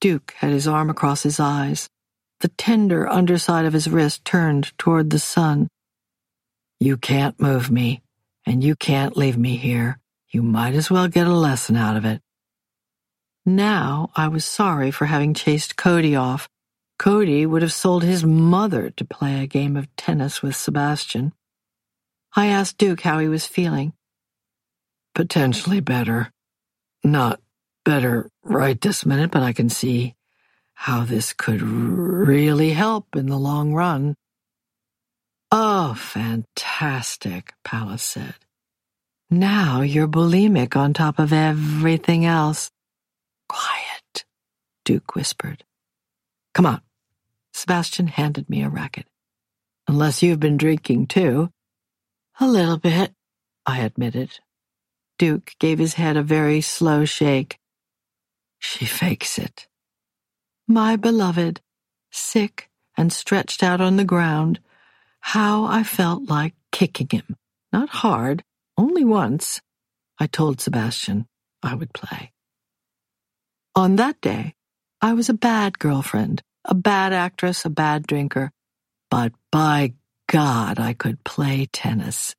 Duke 0.00 0.34
had 0.38 0.50
his 0.50 0.68
arm 0.68 0.88
across 0.88 1.22
his 1.22 1.40
eyes, 1.40 1.88
the 2.40 2.48
tender 2.48 3.08
underside 3.08 3.64
of 3.64 3.72
his 3.72 3.88
wrist 3.88 4.24
turned 4.24 4.76
toward 4.78 5.10
the 5.10 5.18
sun. 5.18 5.68
You 6.78 6.96
can't 6.96 7.40
move 7.40 7.70
me, 7.70 8.02
and 8.46 8.62
you 8.62 8.76
can't 8.76 9.16
leave 9.16 9.38
me 9.38 9.56
here. 9.56 9.98
You 10.30 10.42
might 10.42 10.74
as 10.74 10.90
well 10.90 11.08
get 11.08 11.26
a 11.26 11.32
lesson 11.32 11.76
out 11.76 11.96
of 11.96 12.04
it. 12.04 12.20
Now 13.46 14.10
I 14.14 14.28
was 14.28 14.44
sorry 14.44 14.90
for 14.90 15.06
having 15.06 15.34
chased 15.34 15.76
Cody 15.76 16.14
off. 16.14 16.48
Cody 16.98 17.46
would 17.46 17.62
have 17.62 17.72
sold 17.72 18.02
his 18.02 18.24
mother 18.24 18.90
to 18.90 19.04
play 19.04 19.42
a 19.42 19.46
game 19.46 19.76
of 19.76 19.94
tennis 19.96 20.42
with 20.42 20.56
Sebastian. 20.56 21.32
I 22.36 22.46
asked 22.46 22.78
Duke 22.78 23.00
how 23.02 23.18
he 23.20 23.28
was 23.28 23.46
feeling. 23.46 23.92
Potentially 25.14 25.80
better. 25.80 26.32
Not 27.04 27.40
better 27.84 28.30
right 28.42 28.80
this 28.80 29.06
minute, 29.06 29.30
but 29.30 29.42
I 29.42 29.52
can 29.52 29.68
see 29.68 30.14
how 30.74 31.04
this 31.04 31.32
could 31.32 31.62
really 31.62 32.70
help 32.70 33.14
in 33.14 33.26
the 33.26 33.38
long 33.38 33.72
run. 33.72 34.16
Oh, 35.52 35.94
fantastic, 35.94 37.54
Pallas 37.62 38.02
said. 38.02 38.34
Now 39.30 39.82
you're 39.82 40.08
bulimic 40.08 40.76
on 40.76 40.92
top 40.92 41.20
of 41.20 41.32
everything 41.32 42.24
else. 42.24 42.70
Quiet, 43.48 44.24
Duke 44.84 45.14
whispered. 45.14 45.64
Come 46.54 46.66
on. 46.66 46.80
Sebastian 47.52 48.08
handed 48.08 48.50
me 48.50 48.62
a 48.64 48.68
racket. 48.68 49.06
Unless 49.86 50.22
you've 50.22 50.40
been 50.40 50.56
drinking 50.56 51.06
too. 51.06 51.50
A 52.40 52.48
little 52.48 52.78
bit, 52.78 53.14
I 53.64 53.80
admitted. 53.80 54.40
Duke 55.18 55.52
gave 55.60 55.78
his 55.78 55.94
head 55.94 56.16
a 56.16 56.22
very 56.22 56.60
slow 56.60 57.04
shake. 57.04 57.58
She 58.58 58.86
fakes 58.86 59.38
it. 59.38 59.68
My 60.66 60.96
beloved, 60.96 61.60
sick 62.10 62.70
and 62.96 63.12
stretched 63.12 63.62
out 63.62 63.80
on 63.80 63.96
the 63.96 64.04
ground, 64.04 64.58
how 65.20 65.64
I 65.64 65.84
felt 65.84 66.28
like 66.28 66.54
kicking 66.72 67.08
him. 67.10 67.36
Not 67.72 67.88
hard, 67.88 68.42
only 68.76 69.04
once. 69.04 69.60
I 70.18 70.26
told 70.26 70.60
Sebastian 70.60 71.26
I 71.62 71.74
would 71.74 71.92
play. 71.92 72.32
On 73.76 73.96
that 73.96 74.20
day, 74.20 74.54
I 75.00 75.12
was 75.12 75.28
a 75.28 75.34
bad 75.34 75.78
girlfriend, 75.78 76.42
a 76.64 76.74
bad 76.74 77.12
actress, 77.12 77.64
a 77.64 77.70
bad 77.70 78.06
drinker, 78.06 78.50
but 79.10 79.32
by 79.52 79.94
God, 80.28 80.78
I 80.78 80.94
could 80.94 81.22
play 81.24 81.66
tennis. 81.72 82.34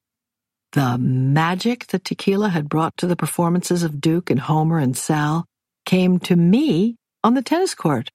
The 0.74 0.98
magic 0.98 1.88
that 1.88 2.04
tequila 2.04 2.50
had 2.50 2.68
brought 2.68 2.98
to 2.98 3.08
the 3.08 3.16
performances 3.16 3.84
of 3.84 4.02
Duke 4.02 4.30
and 4.30 4.40
Homer 4.40 4.80
and 4.80 4.98
Sal 4.98 5.46
came 5.86 6.20
to 6.20 6.36
me 6.36 6.96
on 7.24 7.34
the 7.34 7.42
tennis 7.42 7.76
court. 7.76 8.10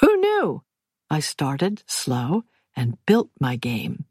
Who 0.00 0.16
knew? 0.16 0.62
I 1.08 1.20
started 1.20 1.82
slow 1.86 2.44
and 2.76 2.98
built 3.06 3.30
my 3.40 3.56
game. 3.56 4.04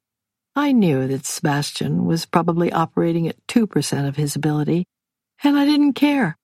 I 0.55 0.71
knew 0.71 1.07
that 1.07 1.25
Sebastian 1.25 2.05
was 2.05 2.25
probably 2.25 2.71
operating 2.71 3.27
at 3.27 3.45
2% 3.47 4.07
of 4.07 4.15
his 4.15 4.35
ability, 4.35 4.85
and 5.43 5.57
I 5.57 5.65
didn't 5.65 5.93
care. 5.93 6.37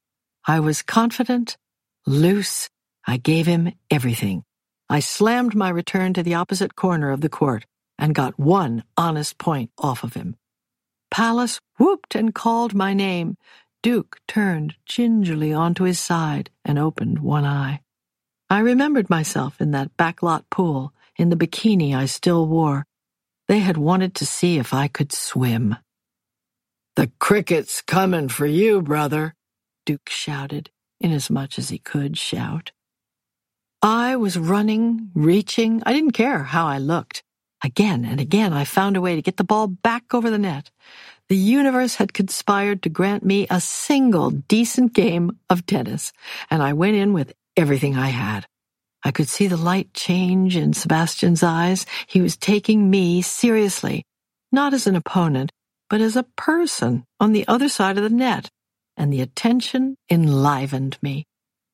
I 0.45 0.59
was 0.59 0.83
confident, 0.83 1.57
loose. 2.05 2.69
I 3.07 3.17
gave 3.17 3.47
him 3.47 3.71
everything. 3.89 4.43
I 4.89 4.99
slammed 4.99 5.55
my 5.55 5.69
return 5.69 6.13
to 6.15 6.23
the 6.23 6.35
opposite 6.35 6.75
corner 6.75 7.11
of 7.11 7.21
the 7.21 7.29
court 7.29 7.65
and 8.01 8.15
got 8.15 8.39
one 8.39 8.83
honest 8.97 9.37
point 9.37 9.71
off 9.77 10.03
of 10.03 10.15
him. 10.15 10.35
Pallas 11.11 11.61
whooped 11.77 12.15
and 12.15 12.35
called 12.35 12.73
my 12.73 12.93
name. 12.93 13.37
Duke 13.83 14.19
turned 14.27 14.75
gingerly 14.85 15.53
onto 15.53 15.83
his 15.85 15.99
side 15.99 16.49
and 16.65 16.79
opened 16.79 17.19
one 17.19 17.45
eye. 17.45 17.81
I 18.49 18.59
remembered 18.59 19.09
myself 19.09 19.61
in 19.61 19.71
that 19.71 19.95
backlot 19.97 20.43
pool 20.49 20.93
in 21.15 21.29
the 21.29 21.35
bikini 21.35 21.95
I 21.95 22.05
still 22.07 22.47
wore. 22.47 22.85
They 23.47 23.59
had 23.59 23.77
wanted 23.77 24.15
to 24.15 24.25
see 24.25 24.57
if 24.57 24.73
I 24.73 24.87
could 24.87 25.11
swim. 25.11 25.75
The 26.95 27.11
cricket's 27.19 27.81
coming 27.81 28.27
for 28.27 28.45
you, 28.45 28.81
brother, 28.81 29.35
Duke 29.85 30.09
shouted, 30.09 30.69
inasmuch 30.99 31.57
as 31.57 31.69
he 31.69 31.77
could 31.77 32.17
shout. 32.17 32.71
I 33.81 34.15
was 34.15 34.37
running, 34.37 35.11
reaching. 35.15 35.81
I 35.85 35.93
didn't 35.93 36.11
care 36.11 36.43
how 36.43 36.67
I 36.67 36.77
looked. 36.77 37.23
Again 37.63 38.05
and 38.05 38.19
again, 38.19 38.53
I 38.53 38.63
found 38.63 38.97
a 38.97 39.01
way 39.01 39.15
to 39.15 39.21
get 39.21 39.37
the 39.37 39.43
ball 39.43 39.67
back 39.67 40.13
over 40.13 40.29
the 40.29 40.37
net. 40.37 40.71
The 41.29 41.37
universe 41.37 41.95
had 41.95 42.13
conspired 42.13 42.81
to 42.83 42.89
grant 42.89 43.23
me 43.23 43.47
a 43.49 43.61
single 43.61 44.31
decent 44.31 44.93
game 44.93 45.37
of 45.49 45.65
tennis, 45.65 46.11
and 46.49 46.61
I 46.61 46.73
went 46.73 46.95
in 46.97 47.13
with 47.13 47.33
everything 47.55 47.95
I 47.95 48.09
had. 48.09 48.47
I 49.03 49.11
could 49.11 49.29
see 49.29 49.47
the 49.47 49.57
light 49.57 49.93
change 49.93 50.55
in 50.55 50.73
Sebastian's 50.73 51.43
eyes. 51.43 51.85
He 52.07 52.21
was 52.21 52.37
taking 52.37 52.89
me 52.89 53.21
seriously, 53.21 54.03
not 54.51 54.73
as 54.73 54.87
an 54.87 54.95
opponent, 54.95 55.51
but 55.89 56.01
as 56.01 56.15
a 56.15 56.23
person 56.35 57.05
on 57.19 57.31
the 57.31 57.47
other 57.47 57.69
side 57.69 57.97
of 57.97 58.03
the 58.03 58.09
net, 58.09 58.49
and 58.97 59.11
the 59.11 59.21
attention 59.21 59.95
enlivened 60.09 60.97
me. 61.01 61.25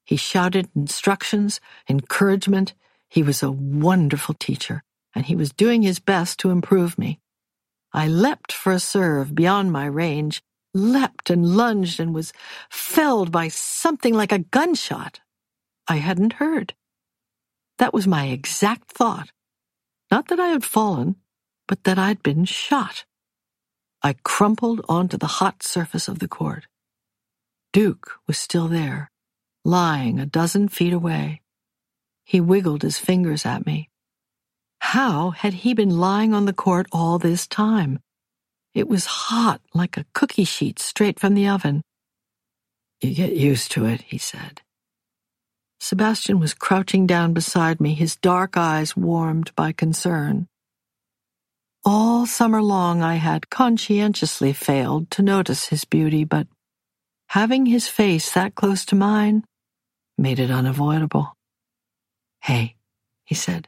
He 0.06 0.16
shouted 0.16 0.70
instructions, 0.76 1.60
encouragement. 1.90 2.74
He 3.10 3.24
was 3.24 3.44
a 3.44 3.52
wonderful 3.52 4.36
teacher, 4.36 4.84
and 5.18 5.26
he 5.26 5.36
was 5.36 5.52
doing 5.52 5.82
his 5.82 5.98
best 5.98 6.38
to 6.38 6.52
improve 6.52 6.96
me. 6.96 7.20
I 7.92 8.08
leapt 8.08 8.52
for 8.54 8.72
a 8.72 8.80
serve 8.80 9.34
beyond 9.34 9.72
my 9.72 9.88
range, 9.88 10.44
leapt 10.76 11.32
and 11.32 11.58
lunged 11.58 12.00
and 12.00 12.14
was 12.14 12.34
felled 12.70 13.32
by 13.32 13.48
something 13.48 14.14
like 14.14 14.32
a 14.32 14.46
gunshot. 14.54 15.20
I 15.88 15.96
hadn't 15.96 16.34
heard. 16.34 16.76
That 17.80 17.96
was 17.96 18.06
my 18.06 18.26
exact 18.26 18.92
thought. 18.92 19.32
Not 20.12 20.28
that 20.28 20.40
I 20.40 20.50
had 20.50 20.64
fallen, 20.64 21.16
but 21.68 21.84
that 21.86 21.98
I'd 21.98 22.22
been 22.22 22.46
shot. 22.46 23.06
I 24.04 24.14
crumpled 24.24 24.86
onto 24.88 25.18
the 25.18 25.42
hot 25.42 25.64
surface 25.64 26.08
of 26.08 26.20
the 26.20 26.28
court. 26.28 26.68
Duke 27.74 28.12
was 28.28 28.38
still 28.38 28.68
there, 28.68 29.10
lying 29.66 30.20
a 30.20 30.28
dozen 30.28 30.68
feet 30.68 30.94
away. 30.94 31.42
He 32.24 32.40
wiggled 32.40 32.84
his 32.84 33.00
fingers 33.00 33.48
at 33.48 33.66
me. 33.66 33.90
How 34.80 35.32
had 35.32 35.54
he 35.54 35.74
been 35.74 35.98
lying 36.00 36.34
on 36.34 36.46
the 36.46 36.54
court 36.54 36.88
all 36.92 37.20
this 37.20 37.48
time? 37.48 38.00
It 38.74 38.88
was 38.88 39.06
hot 39.06 39.62
like 39.74 39.98
a 39.98 40.06
cookie 40.14 40.44
sheet 40.44 40.80
straight 40.80 41.20
from 41.20 41.34
the 41.34 41.48
oven. 41.48 41.82
You 43.02 43.14
get 43.14 43.34
used 43.34 43.72
to 43.72 43.86
it, 43.86 44.02
he 44.02 44.18
said. 44.18 44.62
Sebastian 45.80 46.40
was 46.40 46.54
crouching 46.54 47.06
down 47.06 47.34
beside 47.34 47.80
me, 47.80 47.94
his 47.94 48.16
dark 48.16 48.58
eyes 48.58 48.98
warmed 48.98 49.54
by 49.56 49.72
concern. 49.72 50.48
All 51.86 52.26
summer 52.26 52.62
long 52.62 53.02
I 53.02 53.16
had 53.16 53.50
conscientiously 53.50 54.54
failed 54.54 55.10
to 55.12 55.22
notice 55.22 55.68
his 55.68 55.86
beauty, 55.86 56.24
but 56.24 56.48
having 57.30 57.66
his 57.66 57.88
face 57.88 58.32
that 58.34 58.56
close 58.56 58.86
to 58.86 58.96
mine 58.96 59.44
made 60.18 60.40
it 60.40 60.52
unavoidable. 60.52 61.34
Hey, 62.42 62.76
he 63.24 63.36
said, 63.36 63.68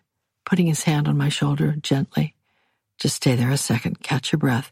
putting 0.50 0.66
his 0.66 0.84
hand 0.84 1.08
on 1.08 1.16
my 1.16 1.30
shoulder 1.30 1.76
gently. 1.80 2.34
Just 3.00 3.18
stay 3.18 3.36
there 3.36 3.52
a 3.52 3.58
second, 3.58 4.02
catch 4.02 4.32
your 4.32 4.40
breath. 4.40 4.72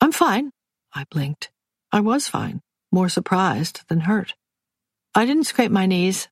I'm 0.00 0.10
fine, 0.10 0.52
I 0.94 1.04
blinked. 1.10 1.50
I 1.92 2.00
was 2.00 2.28
fine, 2.28 2.62
more 2.90 3.10
surprised 3.10 3.82
than 3.88 4.00
hurt. 4.00 4.34
I 5.14 5.26
didn't 5.26 5.44
scrape 5.44 5.70
my 5.70 5.84
knees. 5.84 6.28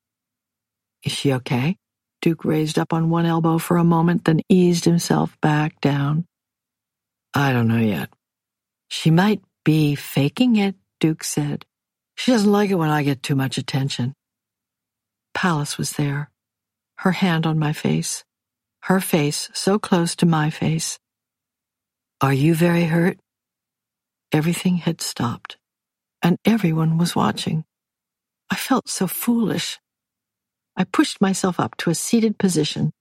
Is 1.05 1.13
she 1.13 1.35
okay? 1.35 1.77
Duke 2.23 2.45
raised 2.45 2.79
up 2.79 2.95
on 2.95 3.11
one 3.11 3.27
elbow 3.27 3.59
for 3.59 3.77
a 3.77 3.85
moment, 3.85 4.25
then 4.25 4.41
eased 4.49 4.87
himself 4.87 5.37
back 5.43 5.79
down. 5.83 6.25
I 7.35 7.53
don't 7.53 7.69
know 7.69 7.77
yet. 7.77 8.09
She 8.89 9.11
might 9.11 9.43
be 9.63 9.95
faking 9.95 10.57
it, 10.57 10.75
Duke 11.01 11.23
said. 11.23 11.67
She 12.17 12.33
doesn't 12.33 12.51
like 12.51 12.71
it 12.71 12.77
when 12.77 12.91
I 12.91 13.03
get 13.03 13.23
too 13.23 13.37
much 13.37 13.59
attention. 13.59 14.15
Pallas 15.35 15.77
was 15.77 15.93
there, 15.93 16.31
her 16.97 17.13
hand 17.13 17.47
on 17.47 17.59
my 17.59 17.73
face, 17.75 18.25
her 18.85 19.01
face 19.01 19.51
so 19.53 19.79
close 19.79 20.17
to 20.17 20.27
my 20.27 20.51
face. 20.51 20.99
Are 22.21 22.33
you 22.33 22.55
very 22.55 22.85
hurt? 22.85 23.19
Everything 24.33 24.77
had 24.77 25.01
stopped, 25.01 25.57
and 26.23 26.37
everyone 26.45 26.99
was 26.99 27.17
watching. 27.17 27.65
I 28.51 28.57
felt 28.57 28.89
so 28.89 29.07
foolish. 29.07 29.79
I 30.77 30.85
pushed 30.85 31.21
myself 31.21 31.59
up 31.59 31.77
to 31.79 31.91
a 31.91 31.95
seated 31.95 32.39
position. 32.39 32.93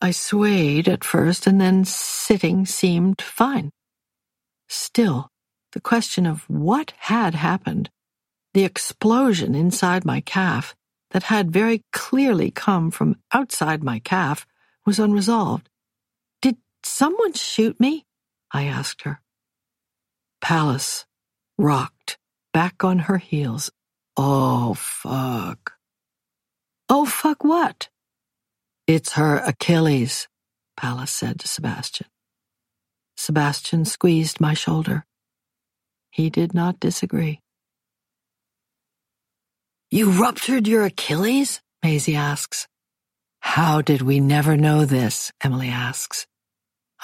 I 0.00 0.10
swayed 0.10 0.88
at 0.88 1.04
first, 1.04 1.46
and 1.46 1.60
then 1.60 1.84
sitting 1.84 2.66
seemed 2.66 3.22
fine. 3.22 3.70
Still, 4.68 5.28
the 5.72 5.80
question 5.80 6.26
of 6.26 6.48
what 6.48 6.92
had 6.98 7.34
happened, 7.34 7.90
the 8.54 8.64
explosion 8.64 9.54
inside 9.54 10.04
my 10.04 10.20
calf 10.20 10.74
that 11.10 11.24
had 11.24 11.50
very 11.50 11.82
clearly 11.92 12.50
come 12.50 12.90
from 12.90 13.16
outside 13.32 13.82
my 13.82 13.98
calf, 14.00 14.46
was 14.86 14.98
unresolved. 14.98 15.68
Did 16.42 16.56
someone 16.84 17.32
shoot 17.32 17.80
me? 17.80 18.04
I 18.52 18.64
asked 18.64 19.02
her. 19.02 19.20
Pallas 20.40 21.06
rocked 21.58 22.18
back 22.52 22.84
on 22.84 23.00
her 23.00 23.18
heels. 23.18 23.70
Oh, 24.16 24.74
fuck. 24.74 25.74
Oh, 26.88 27.06
fuck 27.06 27.44
what? 27.44 27.88
It's 28.86 29.14
her 29.14 29.36
Achilles, 29.38 30.28
Pallas 30.76 31.10
said 31.10 31.40
to 31.40 31.48
Sebastian. 31.48 32.06
Sebastian 33.16 33.84
squeezed 33.84 34.40
my 34.40 34.54
shoulder. 34.54 35.04
He 36.10 36.30
did 36.30 36.54
not 36.54 36.80
disagree. 36.80 37.40
You 39.90 40.10
ruptured 40.10 40.66
your 40.68 40.84
Achilles? 40.84 41.60
Maisie 41.82 42.16
asks. 42.16 42.66
How 43.44 43.82
did 43.82 44.02
we 44.02 44.18
never 44.18 44.56
know 44.56 44.84
this? 44.84 45.30
Emily 45.40 45.68
asks. 45.68 46.26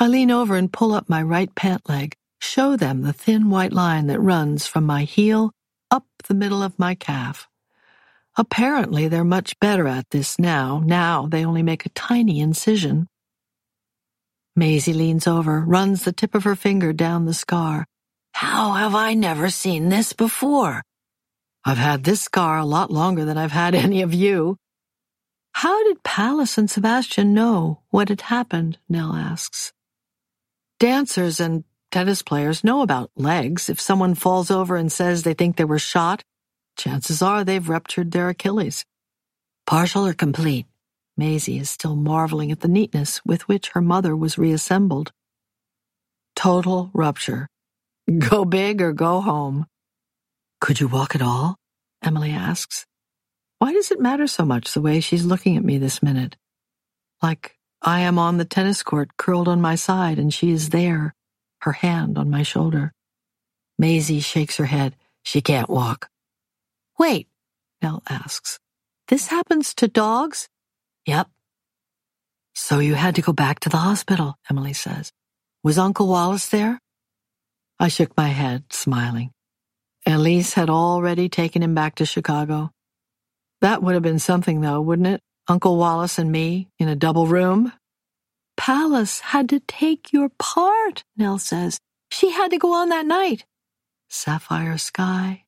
I 0.01 0.09
lean 0.09 0.33
over 0.33 0.57
and 0.57 0.73
pull 0.73 0.95
up 0.95 1.09
my 1.09 1.23
right 1.23 1.55
pant 1.55 1.89
leg, 1.89 2.17
show 2.41 2.77
them 2.77 3.03
the 3.03 3.13
thin 3.13 3.51
white 3.51 3.73
line 3.73 4.09
that 4.09 4.19
runs 4.19 4.67
from 4.67 4.85
my 4.85 5.05
heel 5.05 5.53
up 5.93 6.07
the 6.27 6.35
middle 6.35 6.61
of 6.61 6.77
my 6.77 6.97
calf. 6.97 7.47
Apparently, 8.37 9.07
they're 9.07 9.23
much 9.23 9.57
better 9.61 9.87
at 9.87 10.11
this 10.11 10.41
now. 10.41 10.83
Now 10.85 11.29
they 11.31 11.45
only 11.45 11.63
make 11.63 11.87
a 11.87 11.91
tiny 11.91 12.41
incision. 12.41 13.07
Maisie 14.57 14.95
leans 14.95 15.29
over, 15.29 15.61
runs 15.61 16.03
the 16.03 16.13
tip 16.13 16.35
of 16.35 16.43
her 16.45 16.57
finger 16.57 16.93
down 16.93 17.27
the 17.27 17.35
scar. 17.35 17.87
How 18.33 18.73
have 18.73 18.97
I 18.97 19.15
never 19.15 19.51
seen 19.51 19.89
this 19.89 20.15
before? 20.15 20.83
I've 21.65 21.79
had 21.79 22.03
this 22.03 22.23
scar 22.23 22.59
a 22.59 22.65
lot 22.65 22.91
longer 22.91 23.25
than 23.25 23.39
I've 23.39 23.53
had 23.53 23.77
any 23.77 24.03
of 24.03 24.15
you. 24.15 24.57
How 25.53 25.85
did 25.85 26.03
Pallas 26.05 26.59
and 26.59 26.71
Sebastian 26.71 27.35
know 27.35 27.81
what 27.91 28.09
had 28.09 28.23
happened? 28.23 28.79
Nell 28.89 29.15
asks. 29.15 29.73
Dancers 30.79 31.41
and 31.41 31.65
tennis 31.91 32.23
players 32.23 32.65
know 32.65 32.83
about 32.83 33.11
legs. 33.17 33.69
If 33.69 33.81
someone 33.81 34.15
falls 34.15 34.51
over 34.51 34.77
and 34.77 34.91
says 34.93 35.23
they 35.23 35.35
think 35.35 35.57
they 35.57 35.65
were 35.65 35.79
shot, 35.79 36.23
chances 36.77 37.23
are 37.23 37.45
they've 37.45 37.69
ruptured 37.69 38.13
their 38.13 38.31
Achilles. 38.31 38.85
Partial 39.67 40.07
or 40.07 40.15
complete? 40.15 40.67
Maisie 41.17 41.59
is 41.59 41.71
still 41.71 41.97
marveling 41.97 42.51
at 42.53 42.61
the 42.61 42.69
neatness 42.69 43.21
with 43.27 43.47
which 43.49 43.71
her 43.71 43.83
mother 43.83 44.17
was 44.17 44.39
reassembled. 44.39 45.13
Total 46.37 46.91
rupture. 46.95 47.49
Go 48.19 48.45
big 48.45 48.83
or 48.83 48.93
go 48.93 49.21
home. 49.21 49.67
Could 50.61 50.81
you 50.81 50.89
walk 50.89 51.15
at 51.15 51.23
all? 51.23 51.57
Emily 52.03 52.33
asks. 52.33 52.87
Why 53.61 53.75
does 53.75 53.91
it 53.91 54.01
matter 54.01 54.27
so 54.27 54.47
much 54.47 54.73
the 54.73 54.81
way 54.81 55.01
she's 55.01 55.27
looking 55.27 55.59
at 55.59 55.63
me 55.63 55.77
this 55.77 56.03
minute? 56.03 56.35
Like 57.23 57.59
I 57.83 58.01
am 58.01 58.19
on 58.19 58.39
the 58.39 58.47
tennis 58.47 58.83
court 58.83 59.19
curled 59.19 59.49
on 59.49 59.61
my 59.61 59.75
side 59.75 60.19
and 60.19 60.33
she 60.33 60.51
is 60.51 60.71
there, 60.71 61.15
her 61.61 61.73
hand 61.73 62.17
on 62.17 62.31
my 62.31 62.43
shoulder. 62.43 62.95
Maisie 63.79 64.21
shakes 64.21 64.57
her 64.57 64.65
head. 64.65 64.97
She 65.25 65.43
can't 65.43 65.69
walk. 65.69 66.09
Wait, 66.99 67.29
Nell 67.83 68.03
asks. 68.09 68.59
This 69.09 69.27
happens 69.27 69.75
to 69.75 69.89
dogs? 69.89 70.49
Yep. 71.05 71.29
So 72.55 72.79
you 72.79 72.95
had 72.95 73.15
to 73.17 73.23
go 73.23 73.35
back 73.35 73.61
to 73.61 73.69
the 73.69 73.77
hospital, 73.77 74.39
Emily 74.49 74.73
says. 74.73 75.13
Was 75.63 75.77
Uncle 75.77 76.09
Wallace 76.09 76.49
there? 76.49 76.81
I 77.79 77.89
shook 77.89 78.17
my 78.17 78.29
head, 78.29 78.73
smiling. 78.73 79.33
Elise 80.07 80.55
had 80.55 80.71
already 80.71 81.29
taken 81.29 81.63
him 81.63 81.75
back 81.75 81.97
to 81.97 82.07
Chicago. 82.07 82.71
That 83.61 83.83
would 83.83 83.95
have 83.95 84.03
been 84.03 84.19
something, 84.19 84.61
though, 84.61 84.81
wouldn't 84.81 85.09
it? 85.09 85.21
Uncle 85.49 85.77
Wallace 85.77 86.19
and 86.19 86.31
me 86.31 86.69
in 86.79 86.89
a 86.89 86.97
double 86.97 87.27
room? 87.27 87.73
Pallas 88.57 89.21
had 89.21 89.49
to 89.49 89.61
take 89.61 90.13
your 90.13 90.31
part, 90.39 91.05
Nell 91.17 91.39
says. 91.39 91.79
She 92.11 92.31
had 92.31 92.51
to 92.51 92.59
go 92.59 92.75
on 92.75 92.89
that 92.91 93.07
night. 93.07 93.45
Sapphire 94.09 94.79
sky, 94.79 95.45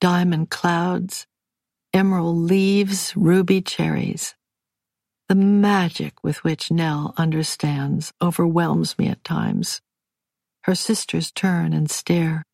diamond 0.00 0.50
clouds, 0.50 1.26
emerald 1.92 2.36
leaves, 2.36 3.14
ruby 3.16 3.60
cherries. 3.60 4.34
The 5.28 5.34
magic 5.34 6.14
with 6.24 6.42
which 6.42 6.70
Nell 6.70 7.12
understands 7.16 8.12
overwhelms 8.22 8.98
me 8.98 9.08
at 9.08 9.22
times. 9.24 9.80
Her 10.62 10.74
sisters 10.74 11.30
turn 11.30 11.72
and 11.72 11.90
stare. 11.90 12.44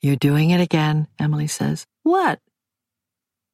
You're 0.00 0.16
doing 0.16 0.50
it 0.50 0.60
again, 0.60 1.08
Emily 1.18 1.46
says. 1.46 1.84
What? 2.02 2.40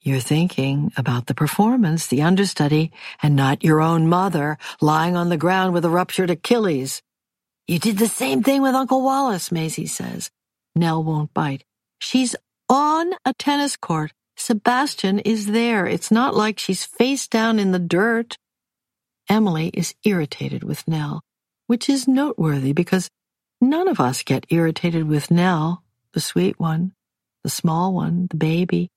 You're 0.02 0.20
thinking 0.20 0.92
about 0.96 1.26
the 1.26 1.34
performance, 1.34 2.06
the 2.06 2.22
understudy, 2.22 2.90
and 3.22 3.36
not 3.36 3.62
your 3.62 3.82
own 3.82 4.08
mother 4.08 4.56
lying 4.80 5.14
on 5.14 5.28
the 5.28 5.36
ground 5.36 5.74
with 5.74 5.84
a 5.84 5.90
ruptured 5.90 6.30
Achilles. 6.30 7.02
You 7.66 7.78
did 7.78 7.98
the 7.98 8.08
same 8.08 8.42
thing 8.42 8.62
with 8.62 8.74
Uncle 8.74 9.02
Wallace, 9.02 9.52
Maisie 9.52 9.86
says. 9.86 10.30
Nell 10.74 11.04
won't 11.04 11.34
bite. 11.34 11.64
She's 11.98 12.34
on 12.70 13.12
a 13.26 13.34
tennis 13.34 13.76
court. 13.76 14.12
Sebastian 14.36 15.18
is 15.18 15.46
there. 15.46 15.86
It's 15.86 16.10
not 16.10 16.34
like 16.34 16.58
she's 16.58 16.86
face 16.86 17.28
down 17.28 17.58
in 17.58 17.72
the 17.72 17.78
dirt. 17.78 18.38
Emily 19.28 19.68
is 19.74 19.94
irritated 20.02 20.64
with 20.64 20.88
Nell, 20.88 21.20
which 21.66 21.90
is 21.90 22.08
noteworthy 22.08 22.72
because 22.72 23.10
none 23.60 23.86
of 23.86 24.00
us 24.00 24.22
get 24.22 24.46
irritated 24.48 25.06
with 25.06 25.30
Nell, 25.30 25.84
the 26.14 26.20
sweet 26.20 26.58
one, 26.58 26.92
the 27.44 27.50
small 27.50 27.92
one, 27.92 28.28
the 28.30 28.38
baby. 28.38 28.88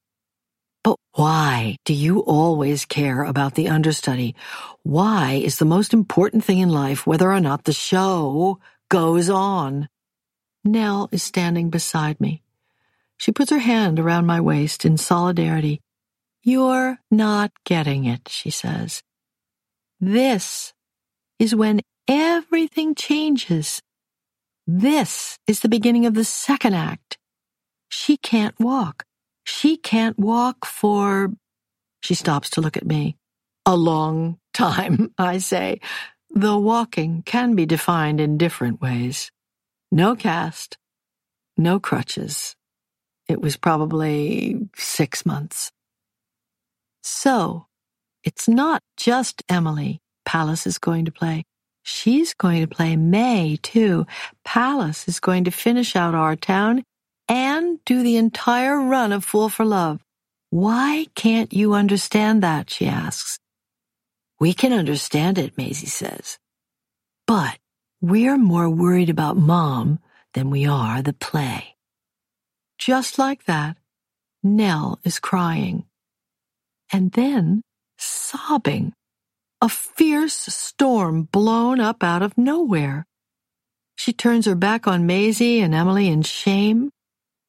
But 0.83 0.97
why 1.13 1.77
do 1.85 1.93
you 1.93 2.19
always 2.19 2.85
care 2.85 3.23
about 3.23 3.55
the 3.55 3.69
understudy? 3.69 4.35
Why 4.83 5.41
is 5.43 5.57
the 5.57 5.65
most 5.65 5.93
important 5.93 6.43
thing 6.43 6.59
in 6.59 6.69
life 6.69 7.07
whether 7.07 7.31
or 7.31 7.39
not 7.39 7.63
the 7.63 7.73
show 7.73 8.59
goes 8.89 9.29
on? 9.29 9.87
Nell 10.65 11.09
is 11.11 11.23
standing 11.23 11.69
beside 11.69 12.19
me. 12.19 12.41
She 13.17 13.31
puts 13.31 13.51
her 13.51 13.59
hand 13.59 13.99
around 13.99 14.25
my 14.25 14.41
waist 14.41 14.85
in 14.85 14.97
solidarity. 14.97 15.81
You're 16.41 16.99
not 17.09 17.51
getting 17.63 18.05
it, 18.05 18.27
she 18.27 18.49
says. 18.49 19.01
This 20.01 20.73
is 21.39 21.55
when 21.55 21.81
everything 22.07 22.95
changes. 22.95 23.81
This 24.67 25.37
is 25.47 25.61
the 25.61 25.69
beginning 25.69 26.05
of 26.05 26.13
the 26.13 26.25
second 26.25 26.73
act. 26.73 27.17
She 27.87 28.17
can't 28.17 28.59
walk. 28.59 29.05
She 29.43 29.77
can't 29.77 30.17
walk 30.17 30.65
for. 30.65 31.31
She 32.01 32.15
stops 32.15 32.49
to 32.51 32.61
look 32.61 32.77
at 32.77 32.85
me. 32.85 33.17
A 33.65 33.75
long 33.75 34.37
time, 34.53 35.13
I 35.17 35.37
say, 35.39 35.79
though 36.29 36.59
walking 36.59 37.23
can 37.23 37.55
be 37.55 37.65
defined 37.65 38.19
in 38.19 38.37
different 38.37 38.81
ways. 38.81 39.31
No 39.91 40.15
cast, 40.15 40.77
no 41.57 41.79
crutches. 41.79 42.55
It 43.27 43.41
was 43.41 43.57
probably 43.57 44.59
six 44.75 45.25
months. 45.25 45.71
So, 47.03 47.67
it's 48.23 48.47
not 48.47 48.81
just 48.97 49.43
Emily 49.49 50.01
Pallas 50.25 50.65
is 50.65 50.77
going 50.77 51.05
to 51.05 51.11
play. 51.11 51.43
She's 51.83 52.33
going 52.33 52.61
to 52.61 52.75
play 52.75 52.95
May, 52.95 53.57
too. 53.61 54.05
Pallas 54.45 55.07
is 55.07 55.19
going 55.19 55.43
to 55.45 55.51
finish 55.51 55.95
out 55.95 56.15
our 56.15 56.35
town 56.35 56.83
and 57.33 57.83
do 57.83 58.03
the 58.03 58.17
entire 58.17 58.79
run 58.79 59.11
of 59.11 59.25
Fool 59.25 59.49
for 59.49 59.65
Love. 59.65 59.99
Why 60.51 61.07
can't 61.15 61.51
you 61.51 61.73
understand 61.73 62.43
that? 62.43 62.69
she 62.69 62.85
asks. 62.85 63.39
We 64.39 64.53
can 64.53 64.71
understand 64.71 65.39
it, 65.39 65.57
Maisie 65.57 65.87
says. 65.87 66.37
But 67.25 67.57
we're 68.01 68.37
more 68.37 68.69
worried 68.69 69.09
about 69.09 69.35
Mom 69.35 69.97
than 70.35 70.51
we 70.51 70.67
are 70.67 71.01
the 71.01 71.13
play. 71.13 71.75
Just 72.77 73.17
like 73.17 73.45
that, 73.45 73.77
Nell 74.43 74.99
is 75.03 75.17
crying. 75.17 75.85
And 76.91 77.13
then 77.13 77.63
sobbing. 77.97 78.93
A 79.59 79.69
fierce 79.69 80.35
storm 80.35 81.23
blown 81.23 81.79
up 81.79 82.03
out 82.03 82.21
of 82.21 82.37
nowhere. 82.37 83.07
She 83.95 84.13
turns 84.13 84.45
her 84.45 84.55
back 84.55 84.85
on 84.85 85.07
Maisie 85.07 85.61
and 85.61 85.73
Emily 85.73 86.09
in 86.09 86.21
shame 86.21 86.91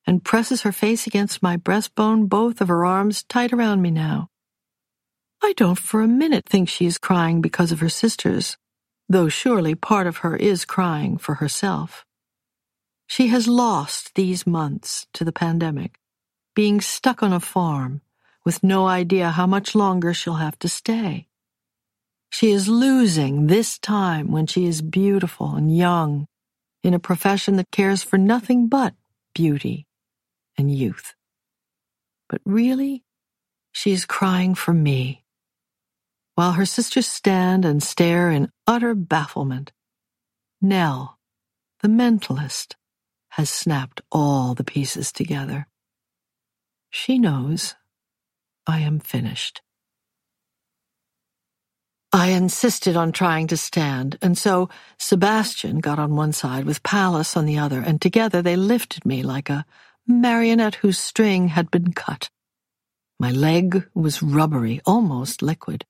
and 0.06 0.24
presses 0.24 0.62
her 0.62 0.72
face 0.72 1.06
against 1.06 1.42
my 1.42 1.56
breastbone, 1.56 2.28
both 2.28 2.60
of 2.60 2.68
her 2.68 2.84
arms 2.84 3.22
tight 3.22 3.52
around 3.52 3.82
me 3.82 3.90
now. 3.90 4.28
I 5.42 5.52
don't 5.56 5.78
for 5.78 6.02
a 6.02 6.08
minute 6.08 6.46
think 6.46 6.68
she 6.68 6.86
is 6.86 6.98
crying 6.98 7.40
because 7.40 7.72
of 7.72 7.80
her 7.80 7.88
sisters, 7.88 8.56
though 9.08 9.28
surely 9.28 9.74
part 9.74 10.06
of 10.06 10.18
her 10.18 10.36
is 10.36 10.64
crying 10.64 11.18
for 11.18 11.36
herself. 11.36 12.04
She 13.06 13.28
has 13.28 13.46
lost 13.46 14.14
these 14.14 14.46
months 14.46 15.06
to 15.14 15.24
the 15.24 15.32
pandemic, 15.32 15.98
being 16.54 16.80
stuck 16.80 17.22
on 17.22 17.32
a 17.32 17.40
farm 17.40 18.00
with 18.44 18.62
no 18.62 18.86
idea 18.86 19.30
how 19.30 19.46
much 19.46 19.74
longer 19.74 20.14
she'll 20.14 20.34
have 20.34 20.58
to 20.60 20.68
stay. 20.68 21.28
She 22.30 22.50
is 22.50 22.68
losing 22.68 23.46
this 23.46 23.78
time 23.78 24.30
when 24.30 24.46
she 24.46 24.66
is 24.66 24.82
beautiful 24.82 25.54
and 25.54 25.74
young 25.74 26.26
in 26.82 26.92
a 26.92 26.98
profession 26.98 27.56
that 27.56 27.70
cares 27.70 28.02
for 28.02 28.18
nothing 28.18 28.68
but 28.68 28.94
beauty 29.34 29.86
and 30.56 30.74
youth. 30.74 31.14
But 32.28 32.40
really, 32.44 33.04
she 33.72 33.92
is 33.92 34.04
crying 34.06 34.54
for 34.54 34.72
me. 34.72 35.24
While 36.34 36.52
her 36.52 36.66
sisters 36.66 37.06
stand 37.06 37.64
and 37.64 37.82
stare 37.82 38.30
in 38.30 38.50
utter 38.66 38.94
bafflement, 38.94 39.72
Nell, 40.60 41.18
the 41.80 41.88
mentalist, 41.88 42.74
has 43.30 43.50
snapped 43.50 44.00
all 44.10 44.54
the 44.54 44.64
pieces 44.64 45.12
together. 45.12 45.66
She 46.90 47.18
knows 47.18 47.74
I 48.66 48.80
am 48.80 49.00
finished. 49.00 49.60
I 52.12 52.28
insisted 52.28 52.96
on 52.96 53.10
trying 53.10 53.48
to 53.48 53.56
stand, 53.56 54.18
and 54.22 54.38
so 54.38 54.68
Sebastian 55.00 55.80
got 55.80 55.98
on 55.98 56.14
one 56.14 56.32
side 56.32 56.64
with 56.64 56.84
Pallas 56.84 57.36
on 57.36 57.44
the 57.44 57.58
other, 57.58 57.80
and 57.80 58.00
together 58.00 58.40
they 58.40 58.54
lifted 58.54 59.04
me 59.04 59.24
like 59.24 59.50
a 59.50 59.66
marionette 60.06 60.76
whose 60.76 60.98
string 60.98 61.48
had 61.48 61.70
been 61.70 61.92
cut. 61.92 62.30
My 63.18 63.30
leg 63.30 63.88
was 63.94 64.22
rubbery, 64.22 64.80
almost 64.84 65.42
liquid. 65.42 65.84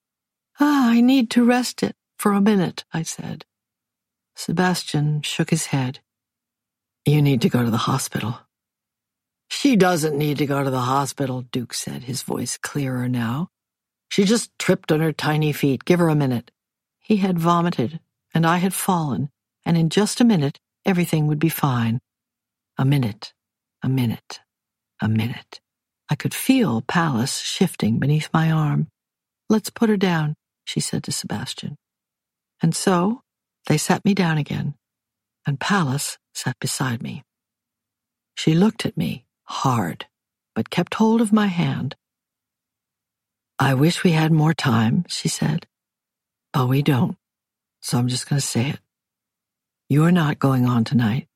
Ah, 0.61 0.90
I 0.90 1.00
need 1.00 1.31
to 1.31 1.44
rest 1.44 1.83
it 1.83 1.96
for 2.18 2.33
a 2.33 2.40
minute, 2.40 2.85
I 2.92 3.03
said. 3.03 3.44
Sebastian 4.37 5.22
shook 5.22 5.50
his 5.50 5.66
head. 5.66 6.00
You 7.05 7.22
need 7.22 7.42
to 7.42 7.48
go 7.48 7.64
to 7.64 7.70
the 7.70 7.87
hospital. 7.88 8.40
She 9.48 9.77
doesn't 9.77 10.16
need 10.16 10.38
to 10.38 10.46
go 10.46 10.64
to 10.64 10.70
the 10.70 10.81
hospital, 10.81 11.42
Duke 11.42 11.74
said, 11.74 12.05
his 12.05 12.22
voice 12.22 12.57
clearer 12.57 13.09
now. 13.09 13.48
She 14.09 14.24
just 14.24 14.50
tripped 14.59 14.92
on 14.92 15.00
her 15.00 15.12
tiny 15.12 15.53
feet. 15.53 15.85
Give 15.85 15.98
her 15.98 16.09
a 16.09 16.14
minute. 16.14 16.50
He 17.00 17.16
had 17.18 17.38
vomited, 17.38 18.00
and 18.35 18.46
I 18.46 18.59
had 18.59 18.74
fallen, 18.74 19.31
and 19.64 19.77
in 19.77 19.90
just 19.90 20.20
a 20.20 20.24
minute, 20.24 20.61
everything 20.85 21.27
would 21.27 21.38
be 21.38 21.48
fine. 21.48 22.00
A 22.79 22.85
minute, 22.85 23.33
a 23.85 23.88
minute, 23.88 24.40
a 25.03 25.09
minute. 25.09 25.61
I 26.11 26.14
could 26.14 26.33
feel 26.33 26.81
Pallas 26.81 27.38
shifting 27.38 27.99
beneath 27.99 28.31
my 28.33 28.51
arm. 28.51 28.88
Let's 29.51 29.68
put 29.68 29.90
her 29.90 29.99
down, 29.99 30.37
she 30.64 30.81
said 30.81 31.05
to 31.05 31.12
Sebastian. 31.12 31.77
And 32.62 32.75
so 32.75 33.20
they 33.66 33.77
sat 33.77 34.03
me 34.03 34.14
down 34.14 34.38
again, 34.38 34.75
and 35.47 35.61
Pallas 35.61 36.16
sat 36.35 36.59
beside 36.61 37.03
me. 37.03 37.25
She 38.37 38.55
looked 38.55 38.87
at 38.87 38.97
me 38.97 39.27
hard, 39.44 40.07
but 40.55 40.70
kept 40.70 40.94
hold 40.94 41.20
of 41.20 41.33
my 41.33 41.49
hand. 41.49 41.94
I 43.59 43.75
wish 43.75 44.03
we 44.03 44.12
had 44.12 44.33
more 44.33 44.55
time, 44.55 45.05
she 45.09 45.29
said. 45.29 45.66
But 46.55 46.68
we 46.68 46.81
don't, 46.81 47.18
so 47.83 47.99
I'm 47.99 48.09
just 48.09 48.29
going 48.31 48.40
to 48.40 48.47
say 48.47 48.70
it. 48.70 48.81
You're 49.90 50.12
not 50.12 50.38
going 50.38 50.64
on 50.64 50.85
tonight, 50.85 51.29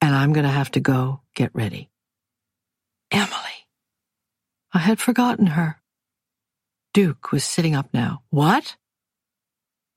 and 0.00 0.14
I'm 0.14 0.32
going 0.32 0.44
to 0.44 0.50
have 0.50 0.70
to 0.72 0.80
go 0.80 1.20
get 1.34 1.50
ready. 1.54 1.90
Emily. 3.10 3.66
I 4.72 4.78
had 4.78 4.98
forgotten 4.98 5.48
her. 5.48 5.80
Duke 6.92 7.32
was 7.32 7.44
sitting 7.44 7.74
up 7.74 7.88
now. 7.92 8.22
What? 8.30 8.76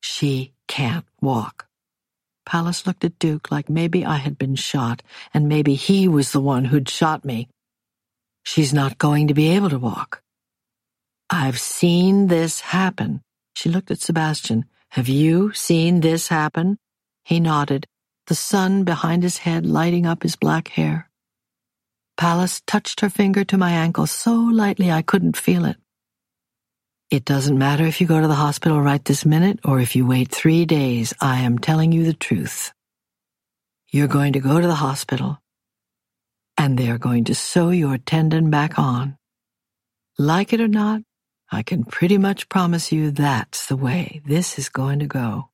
She 0.01 0.53
can't 0.67 1.05
walk. 1.21 1.67
Pallas 2.45 2.87
looked 2.87 3.03
at 3.03 3.19
Duke 3.19 3.51
like 3.51 3.69
maybe 3.69 4.05
I 4.05 4.17
had 4.17 4.37
been 4.37 4.55
shot, 4.55 5.03
and 5.33 5.47
maybe 5.47 5.75
he 5.75 6.07
was 6.07 6.31
the 6.31 6.41
one 6.41 6.65
who'd 6.65 6.89
shot 6.89 7.23
me. 7.23 7.47
She's 8.43 8.73
not 8.73 8.97
going 8.97 9.27
to 9.27 9.33
be 9.33 9.49
able 9.49 9.69
to 9.69 9.77
walk. 9.79 10.23
I've 11.29 11.59
seen 11.59 12.27
this 12.27 12.61
happen. 12.61 13.21
She 13.53 13.69
looked 13.69 13.91
at 13.91 14.01
Sebastian. 14.01 14.65
Have 14.89 15.07
you 15.07 15.53
seen 15.53 16.01
this 16.01 16.29
happen? 16.29 16.79
He 17.23 17.39
nodded, 17.39 17.85
the 18.29 18.35
sun 18.35 18.83
behind 18.83 19.23
his 19.23 19.39
head 19.39 19.65
lighting 19.65 20.05
up 20.05 20.21
his 20.21 20.35
black 20.35 20.67
hair. 20.69 21.09
Pallas 22.15 22.61
touched 22.67 23.01
her 23.01 23.09
finger 23.09 23.43
to 23.43 23.57
my 23.57 23.71
ankle 23.71 24.05
so 24.05 24.35
lightly 24.35 24.91
I 24.91 25.01
couldn't 25.01 25.35
feel 25.35 25.65
it. 25.65 25.77
It 27.09 27.25
doesn't 27.25 27.57
matter 27.57 27.85
if 27.85 27.99
you 27.99 28.05
go 28.05 28.21
to 28.21 28.27
the 28.27 28.35
hospital 28.35 28.79
right 28.79 29.03
this 29.03 29.25
minute 29.25 29.59
or 29.65 29.79
if 29.79 29.95
you 29.95 30.05
wait 30.05 30.29
three 30.29 30.65
days. 30.65 31.11
I 31.19 31.39
am 31.39 31.57
telling 31.57 31.91
you 31.91 32.05
the 32.05 32.13
truth. 32.13 32.71
You're 33.91 34.07
going 34.07 34.33
to 34.33 34.39
go 34.39 34.61
to 34.61 34.67
the 34.67 34.75
hospital 34.75 35.39
and 36.55 36.77
they 36.77 36.91
are 36.91 36.99
going 36.99 37.23
to 37.25 37.33
sew 37.33 37.71
your 37.71 37.97
tendon 37.97 38.51
back 38.51 38.77
on. 38.77 39.17
Like 40.19 40.53
it 40.53 40.61
or 40.61 40.67
not, 40.67 41.01
I 41.51 41.63
can 41.63 41.83
pretty 41.83 42.19
much 42.19 42.47
promise 42.47 42.91
you 42.91 43.09
that's 43.09 43.65
the 43.65 43.77
way 43.77 44.21
this 44.23 44.59
is 44.59 44.69
going 44.69 44.99
to 44.99 45.07
go. 45.07 45.49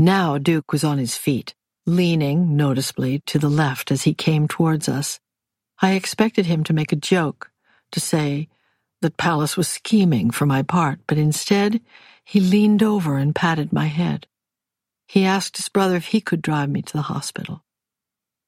Now 0.00 0.38
Duke 0.38 0.72
was 0.72 0.82
on 0.82 0.96
his 0.96 1.18
feet, 1.18 1.54
leaning 1.84 2.56
noticeably 2.56 3.18
to 3.26 3.38
the 3.38 3.50
left 3.50 3.92
as 3.92 4.04
he 4.04 4.14
came 4.14 4.48
towards 4.48 4.88
us. 4.88 5.20
I 5.82 5.92
expected 5.92 6.46
him 6.46 6.64
to 6.64 6.72
make 6.72 6.90
a 6.90 6.96
joke, 6.96 7.50
to 7.92 8.00
say, 8.00 8.48
that 9.02 9.18
Pallas 9.18 9.58
was 9.58 9.68
scheming 9.68 10.30
for 10.30 10.46
my 10.46 10.62
part, 10.62 11.00
but 11.06 11.18
instead 11.18 11.82
he 12.24 12.40
leaned 12.40 12.82
over 12.82 13.18
and 13.18 13.34
patted 13.34 13.74
my 13.74 13.88
head. 13.88 14.26
He 15.06 15.26
asked 15.26 15.58
his 15.58 15.68
brother 15.68 15.96
if 15.96 16.06
he 16.06 16.22
could 16.22 16.40
drive 16.40 16.70
me 16.70 16.80
to 16.80 16.92
the 16.94 17.02
hospital. 17.02 17.62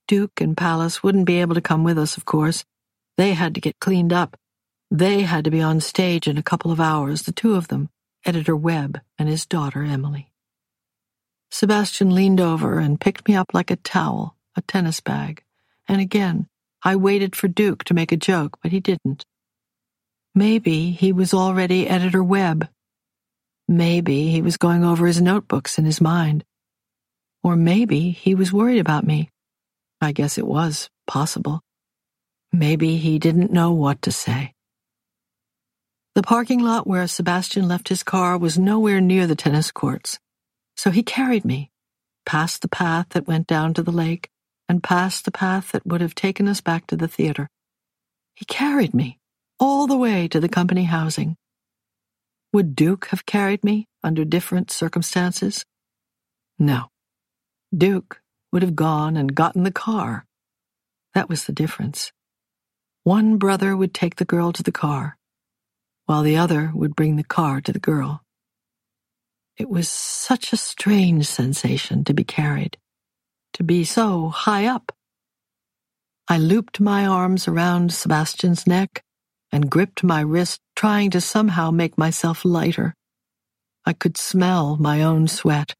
Duke 0.09 0.41
and 0.41 0.57
Pallas 0.57 1.03
wouldn't 1.03 1.27
be 1.27 1.43
able 1.43 1.55
to 1.55 1.61
come 1.61 1.85
with 1.85 1.99
us, 1.99 2.17
of 2.17 2.25
course. 2.25 2.65
They 3.19 3.35
had 3.35 3.55
to 3.57 3.61
get 3.61 3.79
cleaned 3.79 4.15
up. 4.15 4.39
They 4.91 5.21
had 5.21 5.45
to 5.45 5.51
be 5.51 5.61
on 5.61 5.81
stage 5.81 6.27
in 6.27 6.39
a 6.39 6.43
couple 6.43 6.73
of 6.73 6.81
hours, 6.81 7.25
the 7.25 7.33
two 7.33 7.57
of 7.57 7.69
them, 7.69 7.91
Editor 8.25 8.57
Webb 8.57 9.03
and 9.19 9.29
his 9.29 9.45
daughter 9.45 9.83
Emily. 9.83 10.32
Sebastian 11.53 12.15
leaned 12.15 12.41
over 12.41 12.79
and 12.79 12.99
picked 12.99 13.29
me 13.29 13.37
up 13.37 13.53
like 13.53 13.71
a 13.71 13.77
towel, 13.77 14.37
a 14.57 14.63
tennis 14.63 15.01
bag, 15.01 15.45
and 15.87 16.01
again 16.01 16.49
I 16.83 16.97
waited 16.97 17.37
for 17.37 17.47
Duke 17.47 17.85
to 17.85 17.95
make 17.95 18.11
a 18.11 18.17
joke, 18.17 18.59
but 18.63 18.73
he 18.73 18.81
didn't. 18.81 19.25
Maybe 20.35 20.93
he 20.93 21.13
was 21.13 21.35
already 21.35 21.87
Editor 21.87 22.25
Webb. 22.25 22.69
Maybe 23.69 24.31
he 24.31 24.41
was 24.41 24.57
going 24.57 24.83
over 24.83 25.07
his 25.07 25.21
notebooks 25.21 25.79
in 25.79 25.85
his 25.85 26.01
mind. 26.01 26.43
Or 27.45 27.55
maybe 27.55 28.11
he 28.11 28.35
was 28.35 28.53
worried 28.53 28.81
about 28.81 29.07
me. 29.07 29.31
I 30.01 30.13
guess 30.13 30.39
it 30.39 30.47
was 30.47 30.89
possible. 31.07 31.61
Maybe 32.51 32.97
he 32.97 33.19
didn't 33.19 33.53
know 33.53 33.73
what 33.73 34.03
to 34.03 34.11
say. 34.11 34.55
The 36.15 36.23
parking 36.23 36.61
lot 36.61 36.87
where 36.87 37.07
Sebastian 37.07 37.69
left 37.69 37.89
his 37.89 38.03
car 38.03 38.39
was 38.39 38.59
nowhere 38.59 39.01
near 39.01 39.27
the 39.27 39.37
tennis 39.37 39.71
courts, 39.71 40.19
so 40.77 40.91
he 40.91 41.03
carried 41.03 41.45
me 41.45 41.71
past 42.25 42.63
the 42.63 42.69
path 42.69 43.11
that 43.11 43.27
went 43.27 43.47
down 43.47 43.75
to 43.75 43.83
the 43.83 43.93
lake 43.93 44.31
and 44.69 44.83
past 44.83 45.25
the 45.25 45.31
path 45.31 45.73
that 45.73 45.87
would 45.87 46.01
have 46.01 46.15
taken 46.15 46.49
us 46.49 46.61
back 46.61 46.87
to 46.87 46.97
the 46.97 47.09
theater. 47.09 47.49
He 48.35 48.45
carried 48.45 48.95
me 48.95 49.19
all 49.59 49.87
the 49.87 49.97
way 49.97 50.29
to 50.29 50.41
the 50.41 50.49
company 50.49 50.85
housing. 50.85 51.37
Would 52.53 52.75
Duke 52.75 53.07
have 53.07 53.27
carried 53.27 53.65
me 53.65 53.89
under 54.03 54.25
different 54.25 54.71
circumstances? 54.71 55.65
No. 56.59 56.89
Duke 57.77 58.21
would 58.53 58.63
have 58.63 58.77
gone 58.77 59.17
and 59.17 59.35
gotten 59.35 59.63
the 59.63 59.73
car. 59.73 60.27
That 61.15 61.29
was 61.29 61.45
the 61.45 61.53
difference. 61.53 62.13
One 63.05 63.37
brother 63.37 63.77
would 63.77 63.95
take 63.95 64.17
the 64.17 64.25
girl 64.25 64.53
to 64.53 64.63
the 64.63 64.73
car, 64.73 65.17
while 66.07 66.23
the 66.23 66.37
other 66.37 66.71
would 66.75 66.95
bring 66.95 67.17
the 67.17 67.25
car 67.25 67.61
to 67.61 67.73
the 67.73 67.79
girl. 67.79 68.23
It 69.57 69.69
was 69.69 69.89
such 69.89 70.53
a 70.53 70.57
strange 70.57 71.27
sensation 71.27 72.05
to 72.05 72.15
be 72.15 72.25
carried, 72.25 72.79
to 73.55 73.63
be 73.63 73.85
so 73.85 74.29
high 74.29 74.67
up. 74.67 74.93
I 76.29 76.39
looped 76.39 76.81
my 76.81 77.05
arms 77.07 77.47
around 77.47 77.93
Sebastian's 77.93 78.67
neck 78.67 79.03
and 79.51 79.71
gripped 79.71 80.03
my 80.03 80.21
wrist, 80.21 80.61
trying 80.75 81.11
to 81.11 81.21
somehow 81.21 81.71
make 81.71 81.99
myself 81.99 82.45
lighter. 82.45 82.95
I 83.85 83.93
could 83.93 84.17
smell 84.17 84.77
my 84.77 85.03
own 85.03 85.29
sweat. 85.29 85.75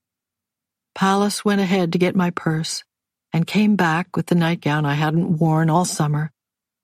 Pallas 0.95 1.45
went 1.45 1.63
ahead 1.63 1.93
to 1.93 1.99
get 1.99 2.15
my 2.15 2.31
purse 2.31 2.85
and 3.33 3.47
came 3.47 3.77
back 3.77 4.15
with 4.15 4.27
the 4.27 4.35
nightgown 4.35 4.85
I 4.85 4.95
hadn't 4.95 5.39
worn 5.39 5.71
all 5.71 5.87
summer, 5.87 6.31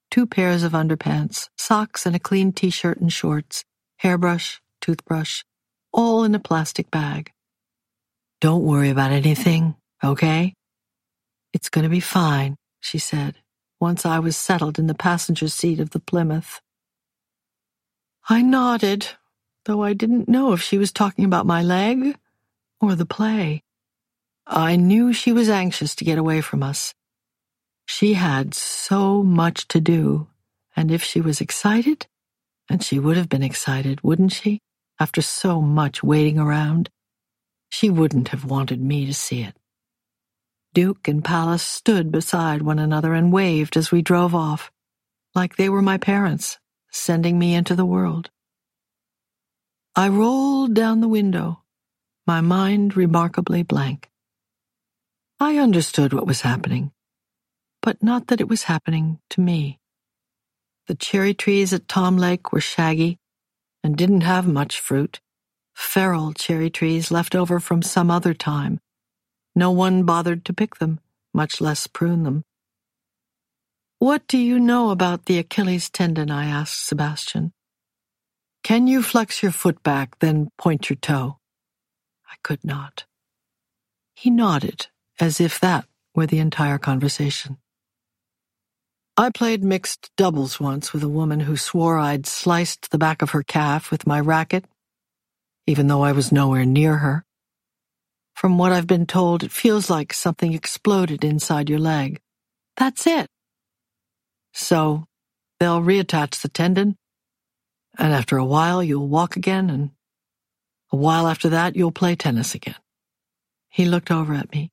two 0.09 0.25
pairs 0.25 0.63
of 0.63 0.71
underpants, 0.71 1.49
socks, 1.57 2.07
and 2.07 2.15
a 2.15 2.19
clean 2.19 2.51
t-shirt 2.51 2.99
and 2.99 3.13
shorts, 3.13 3.63
hairbrush, 3.97 4.59
toothbrush, 4.81 5.43
all 5.91 6.23
in 6.23 6.35
a 6.35 6.39
plastic 6.39 6.91
bag. 6.91 7.31
Don't 8.41 8.63
worry 8.63 8.89
about 8.89 9.11
anything, 9.11 9.75
okay? 10.03 10.53
It's 11.53 11.69
going 11.69 11.83
to 11.83 11.89
be 11.89 11.99
fine, 11.99 12.55
she 12.79 12.97
said, 12.97 13.35
once 13.79 14.05
I 14.05 14.19
was 14.19 14.37
settled 14.37 14.79
in 14.79 14.87
the 14.87 14.93
passenger 14.93 15.47
seat 15.47 15.79
of 15.79 15.89
the 15.89 15.99
Plymouth. 15.99 16.61
I 18.29 18.41
nodded, 18.41 19.07
though 19.65 19.83
I 19.83 19.93
didn't 19.93 20.29
know 20.29 20.53
if 20.53 20.61
she 20.61 20.77
was 20.77 20.91
talking 20.91 21.25
about 21.25 21.45
my 21.45 21.63
leg 21.63 22.15
or 22.79 22.95
the 22.95 23.05
play. 23.05 23.63
I 24.45 24.75
knew 24.75 25.13
she 25.13 25.31
was 25.31 25.49
anxious 25.49 25.95
to 25.95 26.05
get 26.05 26.17
away 26.17 26.41
from 26.41 26.63
us. 26.63 26.93
She 27.87 28.13
had 28.13 28.53
so 28.53 29.23
much 29.23 29.67
to 29.69 29.81
do, 29.81 30.27
and 30.75 30.91
if 30.91 31.03
she 31.03 31.21
was 31.21 31.41
excited, 31.41 32.07
and 32.69 32.83
she 32.83 32.99
would 32.99 33.17
have 33.17 33.29
been 33.29 33.43
excited, 33.43 34.01
wouldn't 34.03 34.31
she, 34.31 34.61
after 34.99 35.21
so 35.21 35.61
much 35.61 36.03
waiting 36.03 36.39
around, 36.39 36.89
she 37.69 37.89
wouldn't 37.89 38.29
have 38.29 38.45
wanted 38.45 38.81
me 38.81 39.05
to 39.05 39.13
see 39.13 39.43
it. 39.43 39.55
Duke 40.73 41.07
and 41.07 41.23
Pallas 41.23 41.63
stood 41.63 42.11
beside 42.11 42.61
one 42.61 42.79
another 42.79 43.13
and 43.13 43.33
waved 43.33 43.77
as 43.77 43.91
we 43.91 44.01
drove 44.01 44.35
off, 44.35 44.71
like 45.35 45.55
they 45.55 45.69
were 45.69 45.81
my 45.81 45.97
parents, 45.97 46.59
sending 46.91 47.39
me 47.39 47.53
into 47.55 47.75
the 47.75 47.85
world. 47.85 48.29
I 49.95 50.09
rolled 50.09 50.73
down 50.73 51.01
the 51.01 51.07
window, 51.07 51.63
my 52.27 52.41
mind 52.41 52.97
remarkably 52.97 53.63
blank. 53.63 54.09
I 55.39 55.57
understood 55.57 56.13
what 56.13 56.27
was 56.27 56.41
happening, 56.41 56.91
but 57.81 58.03
not 58.03 58.27
that 58.27 58.41
it 58.41 58.49
was 58.49 58.63
happening 58.63 59.19
to 59.31 59.41
me. 59.41 59.79
The 60.87 60.95
cherry 60.95 61.33
trees 61.35 61.73
at 61.73 61.87
Tom 61.87 62.17
Lake 62.17 62.51
were 62.51 62.61
shaggy 62.61 63.18
and 63.89 63.97
didn't 63.97 64.21
have 64.21 64.45
much 64.45 64.79
fruit. 64.79 65.19
Feral 65.73 66.31
cherry 66.33 66.69
trees 66.69 67.09
left 67.09 67.33
over 67.33 67.59
from 67.59 67.81
some 67.81 68.11
other 68.11 68.35
time. 68.35 68.79
No 69.55 69.71
one 69.71 70.03
bothered 70.03 70.45
to 70.45 70.53
pick 70.53 70.75
them, 70.75 70.99
much 71.33 71.59
less 71.59 71.87
prune 71.87 72.21
them. 72.21 72.43
What 73.97 74.27
do 74.27 74.37
you 74.37 74.59
know 74.59 74.91
about 74.91 75.25
the 75.25 75.39
Achilles 75.39 75.89
tendon? 75.89 76.29
I 76.29 76.45
asked 76.45 76.85
Sebastian. 76.85 77.51
Can 78.61 78.85
you 78.85 79.01
flex 79.01 79.41
your 79.41 79.51
foot 79.51 79.81
back, 79.81 80.19
then 80.19 80.51
point 80.55 80.91
your 80.91 80.97
toe? 80.97 81.39
I 82.29 82.35
could 82.43 82.63
not. 82.63 83.05
He 84.13 84.29
nodded 84.29 84.85
as 85.19 85.41
if 85.41 85.59
that 85.61 85.85
were 86.13 86.27
the 86.27 86.37
entire 86.37 86.77
conversation. 86.77 87.57
I 89.19 89.29
played 89.31 89.65
mixed 89.65 90.11
doubles 90.15 90.61
once 90.61 90.93
with 90.93 91.03
a 91.03 91.09
woman 91.09 91.41
who 91.41 91.57
swore 91.57 91.97
I'd 91.97 92.25
sliced 92.25 92.89
the 92.89 92.97
back 92.97 93.21
of 93.21 93.31
her 93.31 93.43
calf 93.43 93.91
with 93.91 94.07
my 94.07 94.17
racket, 94.17 94.63
even 95.67 95.87
though 95.87 96.03
I 96.03 96.13
was 96.13 96.31
nowhere 96.31 96.63
near 96.63 96.99
her. 96.99 97.25
From 98.33 98.57
what 98.57 98.71
I've 98.71 98.87
been 98.87 99.05
told, 99.05 99.43
it 99.43 99.51
feels 99.51 99.89
like 99.89 100.13
something 100.13 100.53
exploded 100.53 101.25
inside 101.25 101.69
your 101.69 101.79
leg. 101.79 102.21
That's 102.77 103.05
it. 103.05 103.27
So, 104.53 105.03
they'll 105.59 105.81
reattach 105.81 106.41
the 106.41 106.47
tendon, 106.47 106.95
and 107.97 108.13
after 108.13 108.37
a 108.37 108.45
while 108.45 108.81
you'll 108.81 109.09
walk 109.09 109.35
again, 109.35 109.69
and 109.69 109.91
a 110.93 110.95
while 110.95 111.27
after 111.27 111.49
that 111.49 111.75
you'll 111.75 111.91
play 111.91 112.15
tennis 112.15 112.55
again. 112.55 112.79
He 113.67 113.83
looked 113.83 114.11
over 114.11 114.33
at 114.33 114.53
me. 114.53 114.71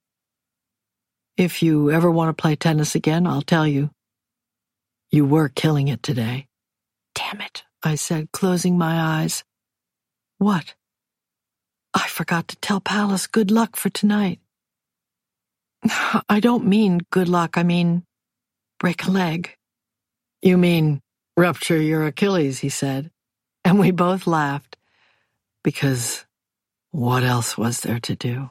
If 1.37 1.65
you 1.65 1.91
ever 1.91 2.09
want 2.09 2.29
to 2.29 2.41
play 2.41 2.55
tennis 2.55 2.95
again, 2.95 3.27
I'll 3.27 3.43
tell 3.43 3.67
you. 3.67 3.91
You 5.17 5.25
were 5.25 5.49
killing 5.49 5.89
it 5.89 6.03
today. 6.03 6.47
Damn 7.15 7.41
it, 7.41 7.65
I 7.83 7.95
said, 7.95 8.33
closing 8.33 8.77
my 8.77 9.23
eyes. 9.23 9.45
What? 10.37 10.75
I 11.95 12.07
forgot 12.07 12.49
to 12.49 12.57
tell 12.57 12.83
Pallas 12.83 13.27
good 13.27 13.51
luck 13.51 13.77
for 13.77 13.89
tonight. 13.89 14.41
I 16.29 16.39
don't 16.41 16.67
mean 16.67 17.01
good 17.11 17.31
luck, 17.31 17.57
I 17.57 17.63
mean 17.63 18.05
break 18.79 19.07
a 19.07 19.11
leg. 19.11 19.57
You 20.43 20.59
mean 20.59 21.01
rupture 21.35 21.81
your 21.81 22.05
Achilles, 22.05 22.59
he 22.59 22.69
said, 22.69 23.11
and 23.65 23.79
we 23.79 23.93
both 23.93 24.27
laughed, 24.27 24.77
because 25.65 26.27
what 26.91 27.23
else 27.23 27.57
was 27.57 27.81
there 27.81 28.01
to 28.01 28.15
do? 28.15 28.51